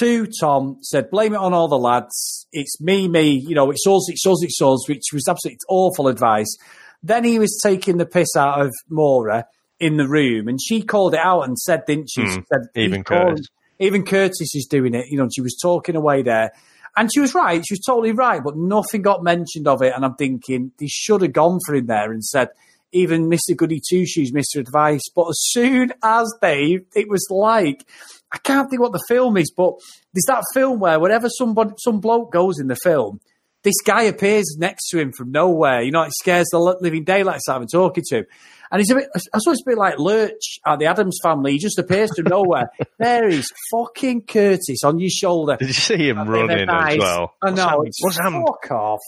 to 0.01 0.27
Tom, 0.41 0.79
said, 0.83 1.11
blame 1.11 1.35
it 1.35 1.39
on 1.39 1.55
all 1.55 1.69
the 1.69 1.79
lads. 1.79 2.47
It's 2.53 2.81
me, 2.81 3.09
me, 3.09 3.31
you 3.31 3.55
know, 3.55 3.71
it's 3.71 3.87
us, 3.87 4.11
it's 4.11 4.27
us, 4.27 4.43
it's 4.45 4.61
us, 4.63 4.89
which 4.89 5.05
was 5.13 5.27
absolutely 5.29 5.59
awful 5.69 6.09
advice. 6.09 6.57
Then 7.03 7.25
he 7.25 7.39
was 7.39 7.59
taking 7.63 7.97
the 7.97 8.07
piss 8.07 8.37
out 8.37 8.61
of 8.61 8.73
Maura 8.89 9.47
in 9.81 9.97
the 9.97 10.09
room, 10.09 10.49
and 10.49 10.61
she 10.61 10.83
called 10.83 11.15
it 11.15 11.21
out 11.21 11.43
and 11.43 11.59
said, 11.59 11.85
didn't 11.87 12.11
she? 12.11 12.23
Mm, 12.23 12.35
she 12.35 12.43
said, 12.53 12.61
even 12.75 13.05
Curtis. 13.05 13.47
Even 13.81 14.05
Curtis 14.05 14.55
is 14.55 14.67
doing 14.69 14.95
it. 14.95 15.07
You 15.09 15.19
know, 15.19 15.29
she 15.33 15.41
was 15.41 15.57
talking 15.61 15.95
away 15.95 16.23
there. 16.23 16.53
And 16.99 17.09
she 17.15 17.21
was 17.21 17.33
right. 17.33 17.65
She 17.65 17.75
was 17.75 17.83
totally 17.87 18.11
right, 18.11 18.43
but 18.43 18.57
nothing 18.57 19.03
got 19.03 19.23
mentioned 19.23 19.69
of 19.69 19.83
it. 19.83 19.93
And 19.95 20.05
I'm 20.05 20.17
thinking 20.17 20.73
they 20.79 20.89
should 20.89 21.23
have 21.23 21.33
gone 21.33 21.61
for 21.65 21.77
him 21.77 21.87
there 21.87 22.11
and 22.11 22.25
said, 22.25 22.49
even 22.91 23.31
Mr. 23.31 23.57
Goody 23.57 23.81
Two 23.89 24.05
Shoes, 24.05 24.33
Mr. 24.33 24.59
Advice. 24.59 25.03
But 25.15 25.29
as 25.29 25.39
soon 25.51 25.93
as 26.03 26.27
they, 26.43 26.81
it 26.97 27.09
was 27.09 27.25
like, 27.31 27.87
I 28.33 28.39
can't 28.39 28.69
think 28.69 28.83
what 28.83 28.91
the 28.91 29.05
film 29.07 29.37
is, 29.37 29.53
but 29.57 29.75
there's 30.13 30.25
that 30.27 30.43
film 30.53 30.81
where 30.81 30.99
whenever 30.99 31.29
somebody, 31.29 31.71
some 31.79 32.01
bloke 32.01 32.33
goes 32.33 32.59
in 32.59 32.67
the 32.67 32.77
film, 32.83 33.21
this 33.63 33.81
guy 33.85 34.03
appears 34.03 34.57
next 34.59 34.89
to 34.91 34.99
him 34.99 35.13
from 35.13 35.33
nowhere. 35.33 35.83
You 35.83 35.91
know, 35.91 36.03
it 36.03 36.13
scares 36.13 36.47
the 36.51 36.59
living 36.59 37.05
daylights 37.05 37.49
out 37.49 37.57
of 37.57 37.63
him 37.63 37.69
talking 37.69 38.05
to 38.09 38.19
him. 38.19 38.27
And 38.71 38.81
he's 38.81 38.91
a 38.91 38.97
bit, 38.97 39.09
I 39.15 39.39
suppose 39.39 39.55
it's 39.55 39.63
a 39.67 39.71
bit 39.71 39.79
like 39.79 39.99
Lurch 39.99 40.59
at 40.67 40.79
the 40.79 40.87
Addams 40.87 41.19
family. 41.23 41.53
He 41.53 41.59
just 41.59 41.79
appears 41.79 42.15
from 42.15 42.27
nowhere. 42.27 42.71
there 42.99 43.29
he's 43.29 43.51
fucking 43.71 44.23
Curtis 44.23 44.85
on 44.85 44.99
your 44.99 45.11
shoulder. 45.11 45.57
Did 45.57 45.69
you 45.69 45.75
see 45.75 46.09
him 46.09 46.29
running 46.29 46.67
nice. 46.67 46.95
as 46.95 46.99
well? 46.99 47.35
I 47.43 47.51
know. 47.51 47.79
What's, 47.79 47.99
What's 48.01 48.19
fuck 48.19 48.71
off. 48.71 49.01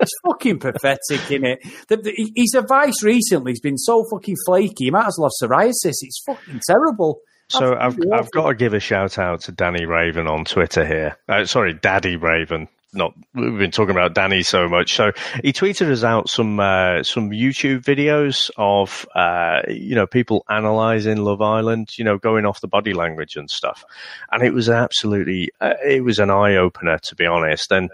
it's 0.00 0.12
fucking 0.26 0.58
pathetic, 0.58 1.00
isn't 1.30 1.46
it? 1.46 1.62
The, 1.88 1.96
the, 1.96 2.32
his 2.36 2.54
advice 2.54 3.02
recently 3.02 3.52
has 3.52 3.60
been 3.60 3.78
so 3.78 4.04
fucking 4.10 4.36
flaky. 4.44 4.84
He 4.84 4.90
might 4.90 5.06
as 5.06 5.16
well 5.18 5.30
have 5.30 5.50
psoriasis. 5.50 6.02
It's 6.02 6.22
fucking 6.26 6.60
terrible. 6.66 7.20
So 7.48 7.74
I've 7.78 7.98
I've 8.12 8.30
got 8.30 8.48
to 8.48 8.54
give 8.54 8.72
a 8.72 8.80
shout 8.80 9.18
out 9.18 9.42
to 9.42 9.52
Danny 9.52 9.84
Raven 9.84 10.26
on 10.26 10.44
Twitter 10.44 10.84
here. 10.84 11.18
Uh, 11.28 11.44
sorry, 11.44 11.74
Daddy 11.74 12.16
Raven 12.16 12.68
not 12.94 13.14
we've 13.34 13.58
been 13.58 13.70
talking 13.70 13.94
about 13.94 14.14
Danny 14.14 14.42
so 14.42 14.68
much. 14.68 14.94
So 14.94 15.12
he 15.42 15.52
tweeted 15.52 15.90
us 15.90 16.04
out 16.04 16.28
some 16.28 16.60
uh, 16.60 17.02
some 17.02 17.30
YouTube 17.30 17.82
videos 17.82 18.50
of 18.56 19.06
uh, 19.14 19.62
you 19.68 19.94
know 19.94 20.06
people 20.06 20.44
analyzing 20.48 21.18
Love 21.18 21.42
Island, 21.42 21.96
you 21.98 22.04
know, 22.04 22.18
going 22.18 22.46
off 22.46 22.60
the 22.60 22.68
body 22.68 22.94
language 22.94 23.36
and 23.36 23.50
stuff, 23.50 23.84
and 24.30 24.42
it 24.42 24.52
was 24.52 24.68
absolutely 24.68 25.50
uh, 25.60 25.74
it 25.84 26.04
was 26.04 26.18
an 26.18 26.30
eye 26.30 26.56
opener 26.56 26.98
to 26.98 27.14
be 27.14 27.26
honest. 27.26 27.70
And 27.72 27.90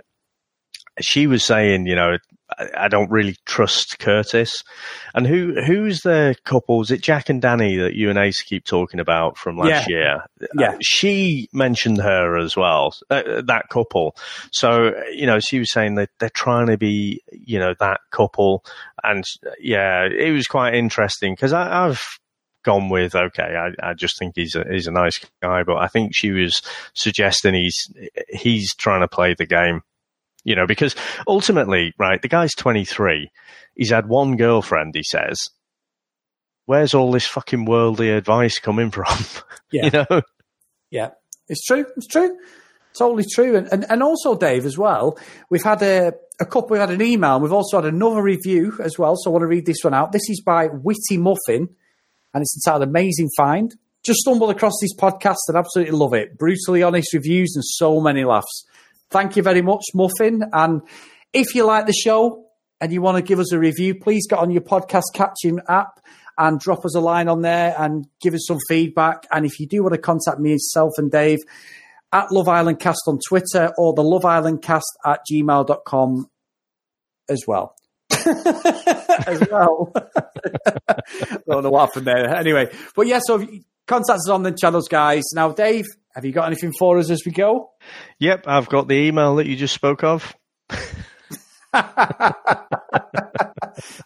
she 1.01 1.27
was 1.27 1.45
saying, 1.45 1.87
you 1.87 1.95
know, 1.95 2.19
I 2.77 2.89
don't 2.89 3.11
really 3.11 3.37
trust 3.47 3.99
Curtis. 3.99 4.63
And 5.15 5.27
who 5.27 5.61
who's 5.63 6.01
the 6.01 6.35
couple? 6.45 6.83
Is 6.83 6.91
it 6.91 7.03
Jack 7.03 7.29
and 7.29 7.43
Dani 7.43 7.79
that 7.83 7.95
you 7.95 8.11
and 8.11 8.19
Ace 8.19 8.43
keep 8.43 8.65
talking 8.65 9.01
about 9.01 9.39
from 9.39 9.57
last 9.57 9.89
yeah. 9.89 9.97
year? 9.97 10.25
Yeah, 10.59 10.71
uh, 10.73 10.79
she 10.81 11.49
mentioned 11.53 11.99
her 11.99 12.39
as 12.39 12.57
well. 12.57 12.95
Uh, 13.09 13.43
that 13.47 13.69
couple. 13.71 14.17
So 14.53 14.93
you 15.13 15.27
know, 15.27 15.41
she 15.41 15.59
was 15.59 15.73
saying 15.73 15.97
that 15.97 16.11
they're 16.19 16.31
trying 16.31 16.67
to 16.67 16.79
be, 16.79 17.23
you 17.33 17.59
know, 17.59 17.75
that 17.81 18.01
couple. 18.11 18.65
And 19.03 19.25
yeah, 19.61 20.07
it 20.07 20.33
was 20.33 20.47
quite 20.47 20.75
interesting 20.75 21.35
because 21.35 21.53
I've 21.53 22.01
gone 22.65 22.89
with 22.89 23.15
okay. 23.15 23.57
I, 23.57 23.91
I 23.91 23.95
just 23.95 24.19
think 24.19 24.35
he's 24.37 24.55
a 24.55 24.65
he's 24.71 24.87
a 24.87 24.93
nice 24.93 25.19
guy, 25.43 25.63
but 25.63 25.77
I 25.77 25.89
think 25.89 26.13
she 26.15 26.31
was 26.31 26.61
suggesting 26.95 27.55
he's 27.55 27.93
he's 28.29 28.75
trying 28.75 29.01
to 29.01 29.09
play 29.09 29.35
the 29.35 29.47
game 29.47 29.83
you 30.45 30.55
know, 30.55 30.67
because 30.67 30.95
ultimately, 31.27 31.93
right, 31.99 32.21
the 32.21 32.29
guy's 32.29 32.55
23. 32.55 33.31
He's 33.75 33.91
had 33.91 34.09
one 34.09 34.37
girlfriend, 34.37 34.95
he 34.95 35.03
says. 35.03 35.39
Where's 36.67 36.95
all 36.95 37.11
this 37.11 37.27
fucking 37.27 37.65
worldly 37.65 38.11
advice 38.11 38.59
coming 38.59 38.91
from? 38.91 39.07
Yeah. 39.73 39.85
you 39.85 39.91
know? 39.93 40.23
Yeah. 40.91 41.11
It's 41.49 41.65
true. 41.65 41.87
It's 41.97 42.09
true. 42.09 42.37
Totally 42.99 43.25
true. 43.33 43.57
And, 43.57 43.69
and, 43.73 43.87
and 43.89 44.03
also, 44.03 44.37
Dave, 44.37 44.67
as 44.67 44.77
well, 44.77 45.17
we've 45.49 45.63
had 45.63 45.81
a, 45.83 46.13
a 46.41 46.45
couple, 46.45 46.71
we've 46.71 46.81
had 46.81 46.91
an 46.91 47.01
email, 47.01 47.35
and 47.35 47.43
we've 47.45 47.53
also 47.53 47.81
had 47.81 47.93
another 47.93 48.21
review 48.21 48.77
as 48.83 48.99
well. 48.99 49.15
So 49.17 49.31
I 49.31 49.33
want 49.33 49.43
to 49.43 49.47
read 49.47 49.65
this 49.65 49.85
one 49.85 49.95
out. 49.95 50.11
This 50.11 50.29
is 50.29 50.43
by 50.45 50.67
Witty 50.67 51.19
Muffin, 51.19 51.69
and 52.35 52.43
it's 52.43 52.57
entitled 52.57 52.89
Amazing 52.89 53.29
Find. 53.37 53.73
Just 54.03 54.21
stumbled 54.21 54.51
across 54.51 54.73
this 54.81 54.95
podcast 54.97 55.37
and 55.47 55.57
absolutely 55.57 55.97
love 55.97 56.15
it. 56.15 56.37
Brutally 56.37 56.83
honest 56.83 57.13
reviews 57.13 57.53
and 57.55 57.65
so 57.65 58.01
many 58.01 58.25
laughs. 58.25 58.65
Thank 59.11 59.37
you 59.37 59.43
very 59.43 59.63
much, 59.63 59.83
Muffin. 59.95 60.45
And 60.53 60.83
if 61.33 61.55
you 61.55 61.65
like 61.65 61.87
the 61.87 61.93
show 61.93 62.47
and 62.81 62.93
you 62.93 63.03
want 63.03 63.17
to 63.17 63.23
give 63.23 63.39
us 63.39 63.53
a 63.53 63.59
review, 63.59 63.95
please 64.01 64.27
get 64.29 64.39
on 64.39 64.51
your 64.51 64.63
podcast 64.63 65.05
catching 65.15 65.61
app 65.69 66.01
and 66.39 66.59
drop 66.59 66.85
us 66.85 66.95
a 66.95 67.01
line 67.01 67.29
on 67.29 67.43
there 67.43 67.75
and 67.79 68.07
give 68.21 68.35
us 68.35 68.45
some 68.47 68.59
feedback. 68.69 69.27
And 69.31 69.45
if 69.45 69.61
you 69.61 69.67
do 69.67 69.83
want 69.83 69.95
to 69.95 70.01
contact 70.01 70.39
me, 70.39 70.53
myself 70.53 70.93
and 70.97 71.11
Dave, 71.11 71.41
at 72.13 72.33
Love 72.33 72.49
Island 72.49 72.81
Cast 72.81 73.03
on 73.07 73.19
Twitter 73.29 73.73
or 73.77 73.95
the 73.95 74.03
Love 74.03 74.25
Island 74.25 74.63
Cast 74.63 74.91
at 75.05 75.21
gmail.com 75.31 76.31
as 77.29 77.45
well. 77.47 77.77
as 78.27 79.49
well. 79.51 79.93
I 79.95 81.39
don't 81.49 81.63
know 81.63 81.71
what 81.71 81.89
happened 81.89 82.07
there. 82.07 82.35
Anyway, 82.35 82.71
but 82.97 83.07
yeah, 83.07 83.21
so 83.25 83.47
contact 83.87 84.11
us 84.11 84.29
on 84.29 84.43
the 84.43 84.53
channels, 84.53 84.89
guys. 84.89 85.25
Now, 85.35 85.53
Dave, 85.53 85.85
have 86.15 86.25
you 86.25 86.33
got 86.33 86.47
anything 86.47 86.73
for 86.79 86.99
us 86.99 87.11
as 87.11 87.23
we 87.25 87.33
go? 87.33 87.71
Yep, 88.19 88.47
I've 88.47 88.69
got 88.69 88.89
the 88.89 88.97
email 88.97 89.37
that 89.37 89.47
you 89.47 89.57
just 89.57 89.75
spoke 89.75 90.03
of. 90.05 90.35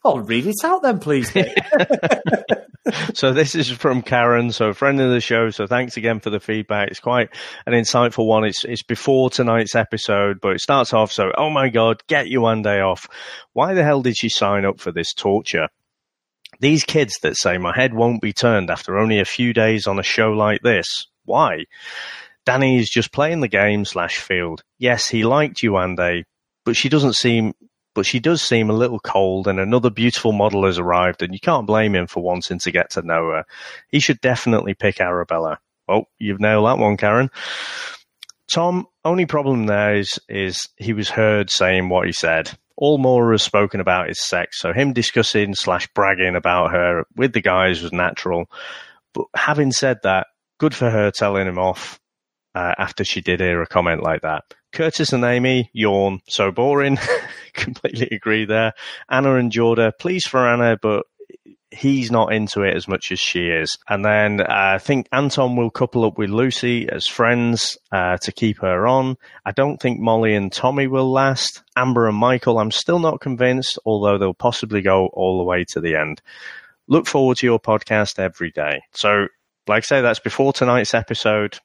oh, 0.04 0.18
read 0.18 0.46
it 0.46 0.64
out 0.64 0.82
then, 0.82 0.98
please. 0.98 1.32
so 3.14 3.32
this 3.32 3.54
is 3.54 3.70
from 3.70 4.02
Karen, 4.02 4.52
so 4.52 4.68
a 4.68 4.74
friend 4.74 5.00
of 5.00 5.10
the 5.10 5.20
show. 5.20 5.50
So 5.50 5.66
thanks 5.66 5.96
again 5.96 6.20
for 6.20 6.30
the 6.30 6.40
feedback. 6.40 6.88
It's 6.88 7.00
quite 7.00 7.30
an 7.66 7.72
insightful 7.72 8.26
one. 8.26 8.44
It's 8.44 8.64
it's 8.64 8.82
before 8.82 9.30
tonight's 9.30 9.74
episode, 9.74 10.40
but 10.40 10.52
it 10.52 10.60
starts 10.60 10.92
off 10.92 11.10
so. 11.12 11.32
Oh 11.36 11.50
my 11.50 11.70
God, 11.70 12.02
get 12.06 12.26
Yewande 12.26 12.84
off. 12.86 13.08
Why 13.52 13.74
the 13.74 13.84
hell 13.84 14.02
did 14.02 14.16
she 14.16 14.28
sign 14.28 14.64
up 14.64 14.80
for 14.80 14.92
this 14.92 15.14
torture? 15.14 15.68
These 16.60 16.84
kids 16.84 17.18
that 17.22 17.36
say 17.36 17.58
my 17.58 17.74
head 17.74 17.94
won't 17.94 18.22
be 18.22 18.32
turned 18.32 18.70
after 18.70 18.98
only 18.98 19.18
a 19.18 19.24
few 19.24 19.52
days 19.52 19.86
on 19.86 19.98
a 19.98 20.04
show 20.04 20.30
like 20.30 20.60
this. 20.62 21.06
Why? 21.24 21.64
Danny 22.46 22.78
is 22.78 22.90
just 22.90 23.12
playing 23.12 23.40
the 23.40 23.48
game 23.48 23.84
slash 23.84 24.18
field. 24.18 24.62
Yes, 24.78 25.08
he 25.08 25.24
liked 25.24 25.62
Yewande, 25.62 26.24
but 26.64 26.76
she 26.76 26.88
doesn't 26.88 27.14
seem, 27.14 27.54
but 27.94 28.06
she 28.06 28.20
does 28.20 28.42
seem 28.42 28.68
a 28.68 28.74
little 28.74 29.00
cold 29.00 29.48
and 29.48 29.58
another 29.58 29.90
beautiful 29.90 30.32
model 30.32 30.66
has 30.66 30.78
arrived 30.78 31.22
and 31.22 31.32
you 31.32 31.40
can't 31.40 31.66
blame 31.66 31.94
him 31.94 32.06
for 32.06 32.22
wanting 32.22 32.58
to 32.60 32.70
get 32.70 32.90
to 32.90 33.02
know 33.02 33.30
her. 33.30 33.44
He 33.88 34.00
should 34.00 34.20
definitely 34.20 34.74
pick 34.74 35.00
Arabella. 35.00 35.58
Oh, 35.88 36.04
you've 36.18 36.40
nailed 36.40 36.66
that 36.66 36.78
one, 36.78 36.96
Karen. 36.96 37.30
Tom, 38.52 38.86
only 39.04 39.26
problem 39.26 39.66
there 39.66 39.96
is, 39.96 40.20
is 40.28 40.68
he 40.76 40.92
was 40.92 41.08
heard 41.08 41.50
saying 41.50 41.88
what 41.88 42.06
he 42.06 42.12
said. 42.12 42.50
All 42.76 42.98
Maura 42.98 43.34
has 43.34 43.42
spoken 43.42 43.80
about 43.80 44.10
is 44.10 44.20
sex, 44.20 44.60
so 44.60 44.72
him 44.72 44.92
discussing 44.92 45.54
slash 45.54 45.88
bragging 45.94 46.36
about 46.36 46.72
her 46.72 47.04
with 47.16 47.32
the 47.32 47.40
guys 47.40 47.82
was 47.82 47.92
natural. 47.92 48.46
But 49.12 49.26
having 49.34 49.72
said 49.72 49.98
that, 50.02 50.26
good 50.58 50.74
for 50.74 50.90
her 50.90 51.10
telling 51.10 51.46
him 51.46 51.58
off 51.58 52.00
uh, 52.54 52.74
after 52.78 53.04
she 53.04 53.20
did 53.20 53.40
hear 53.40 53.62
a 53.62 53.66
comment 53.66 54.02
like 54.02 54.22
that. 54.22 54.44
Curtis 54.72 55.12
and 55.12 55.24
Amy, 55.24 55.70
yawn, 55.72 56.20
so 56.28 56.50
boring. 56.50 56.98
Completely 57.54 58.08
agree 58.10 58.44
there. 58.44 58.72
Anna 59.08 59.36
and 59.36 59.52
Jordan, 59.52 59.92
please 59.98 60.26
for 60.26 60.48
Anna, 60.48 60.76
but 60.80 61.06
he's 61.70 62.10
not 62.10 62.32
into 62.32 62.62
it 62.62 62.74
as 62.74 62.88
much 62.88 63.12
as 63.12 63.20
she 63.20 63.46
is. 63.46 63.76
And 63.88 64.04
then 64.04 64.40
uh, 64.40 64.46
I 64.48 64.78
think 64.78 65.08
Anton 65.12 65.56
will 65.56 65.70
couple 65.70 66.04
up 66.04 66.18
with 66.18 66.30
Lucie 66.30 66.88
as 66.88 67.06
friends 67.06 67.76
uh, 67.92 68.16
to 68.18 68.32
keep 68.32 68.58
her 68.60 68.86
on. 68.86 69.16
I 69.44 69.52
don't 69.52 69.78
think 69.78 70.00
Molly 70.00 70.34
and 70.34 70.52
Tommy 70.52 70.86
will 70.86 71.10
last. 71.10 71.62
Amber 71.76 72.08
and 72.08 72.16
Michael, 72.16 72.58
I'm 72.58 72.70
still 72.70 72.98
not 72.98 73.20
convinced, 73.20 73.78
although 73.84 74.18
they'll 74.18 74.34
possibly 74.34 74.82
go 74.82 75.06
all 75.12 75.38
the 75.38 75.44
way 75.44 75.64
to 75.70 75.80
the 75.80 75.96
end. 75.96 76.22
Look 76.86 77.06
forward 77.06 77.38
to 77.38 77.46
your 77.46 77.60
podcast 77.60 78.18
every 78.18 78.50
day. 78.50 78.82
So 78.92 79.28
like 79.68 79.84
I 79.84 79.86
say, 79.86 80.00
that's 80.00 80.20
before 80.20 80.52
tonight's 80.52 80.94
episode. 80.94 81.58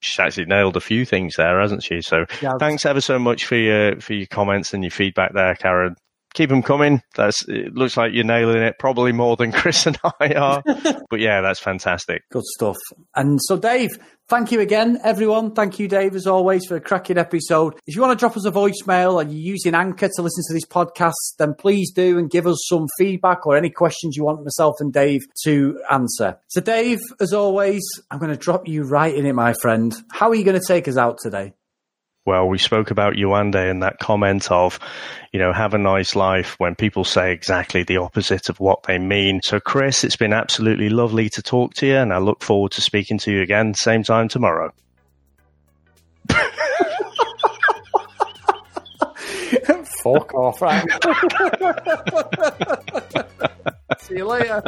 she's 0.00 0.18
actually 0.18 0.46
nailed 0.46 0.76
a 0.76 0.80
few 0.80 1.04
things 1.04 1.36
there, 1.36 1.60
hasn't 1.60 1.82
she? 1.82 2.00
So 2.02 2.24
yeah, 2.42 2.52
thanks 2.58 2.86
ever 2.86 3.00
so 3.00 3.18
much 3.18 3.46
for 3.46 3.56
your 3.56 4.00
for 4.00 4.14
your 4.14 4.26
comments 4.26 4.74
and 4.74 4.82
your 4.84 4.90
feedback 4.90 5.32
there, 5.34 5.54
Karen 5.54 5.96
keep 6.38 6.50
them 6.50 6.62
coming. 6.62 7.02
That's 7.16 7.46
it 7.48 7.74
looks 7.74 7.96
like 7.96 8.12
you're 8.14 8.24
nailing 8.24 8.62
it, 8.62 8.78
probably 8.78 9.12
more 9.12 9.36
than 9.36 9.50
Chris 9.60 9.86
and 9.86 9.98
I 10.20 10.32
are. 10.34 10.62
but 11.10 11.20
yeah, 11.20 11.40
that's 11.40 11.60
fantastic. 11.60 12.22
Good 12.30 12.44
stuff. 12.44 12.76
And 13.16 13.40
so, 13.42 13.58
Dave, 13.58 13.90
thank 14.28 14.52
you 14.52 14.60
again, 14.60 14.98
everyone. 15.02 15.52
Thank 15.52 15.80
you, 15.80 15.88
Dave, 15.88 16.14
as 16.14 16.28
always, 16.28 16.64
for 16.64 16.76
a 16.76 16.80
cracking 16.80 17.18
episode. 17.18 17.74
If 17.86 17.96
you 17.96 18.02
want 18.02 18.16
to 18.16 18.22
drop 18.22 18.36
us 18.36 18.46
a 18.46 18.52
voicemail 18.52 19.20
and 19.20 19.32
you're 19.32 19.52
using 19.54 19.74
Anchor 19.74 20.08
to 20.14 20.22
listen 20.22 20.44
to 20.46 20.54
these 20.54 20.66
podcasts, 20.66 21.34
then 21.38 21.54
please 21.54 21.90
do 21.92 22.18
and 22.18 22.30
give 22.30 22.46
us 22.46 22.64
some 22.68 22.86
feedback 22.96 23.44
or 23.44 23.56
any 23.56 23.70
questions 23.70 24.16
you 24.16 24.24
want 24.24 24.44
myself 24.44 24.76
and 24.78 24.92
Dave 24.92 25.22
to 25.42 25.80
answer. 25.90 26.38
So, 26.46 26.60
Dave, 26.60 27.00
as 27.20 27.32
always, 27.32 27.82
I'm 28.12 28.20
going 28.20 28.30
to 28.30 28.36
drop 28.36 28.68
you 28.68 28.84
right 28.84 29.14
in 29.14 29.26
it, 29.26 29.34
my 29.34 29.54
friend. 29.60 29.94
How 30.12 30.28
are 30.28 30.36
you 30.36 30.44
going 30.44 30.60
to 30.60 30.66
take 30.66 30.86
us 30.86 30.96
out 30.96 31.18
today? 31.20 31.54
Well. 32.28 32.46
We 32.46 32.58
spoke 32.58 32.90
about 32.90 33.14
Yewande 33.14 33.70
and 33.70 33.82
that 33.82 33.98
comment 33.98 34.52
of, 34.52 34.78
you 35.32 35.40
know, 35.40 35.50
have 35.52 35.72
a 35.72 35.78
nice 35.78 36.14
life 36.14 36.54
when 36.58 36.74
people 36.74 37.02
say 37.02 37.32
exactly 37.32 37.82
the 37.82 37.96
opposite 37.96 38.50
of 38.50 38.60
what 38.60 38.82
they 38.82 38.98
mean. 38.98 39.40
So, 39.42 39.58
Chris, 39.58 40.04
it's 40.04 40.16
been 40.16 40.34
absolutely 40.34 40.90
lovely 40.90 41.30
to 41.30 41.42
talk 41.42 41.72
to 41.74 41.86
you, 41.86 41.96
and 41.96 42.12
I 42.12 42.18
look 42.18 42.42
forward 42.42 42.72
to 42.72 42.82
speaking 42.82 43.16
to 43.20 43.32
you 43.32 43.40
again 43.40 43.72
same 43.72 44.02
time 44.02 44.28
tomorrow. 44.28 44.72
Fuck 50.02 50.34
off, 50.34 50.60
right? 50.62 50.86
See 54.00 54.16
you 54.16 54.26
later. 54.26 54.62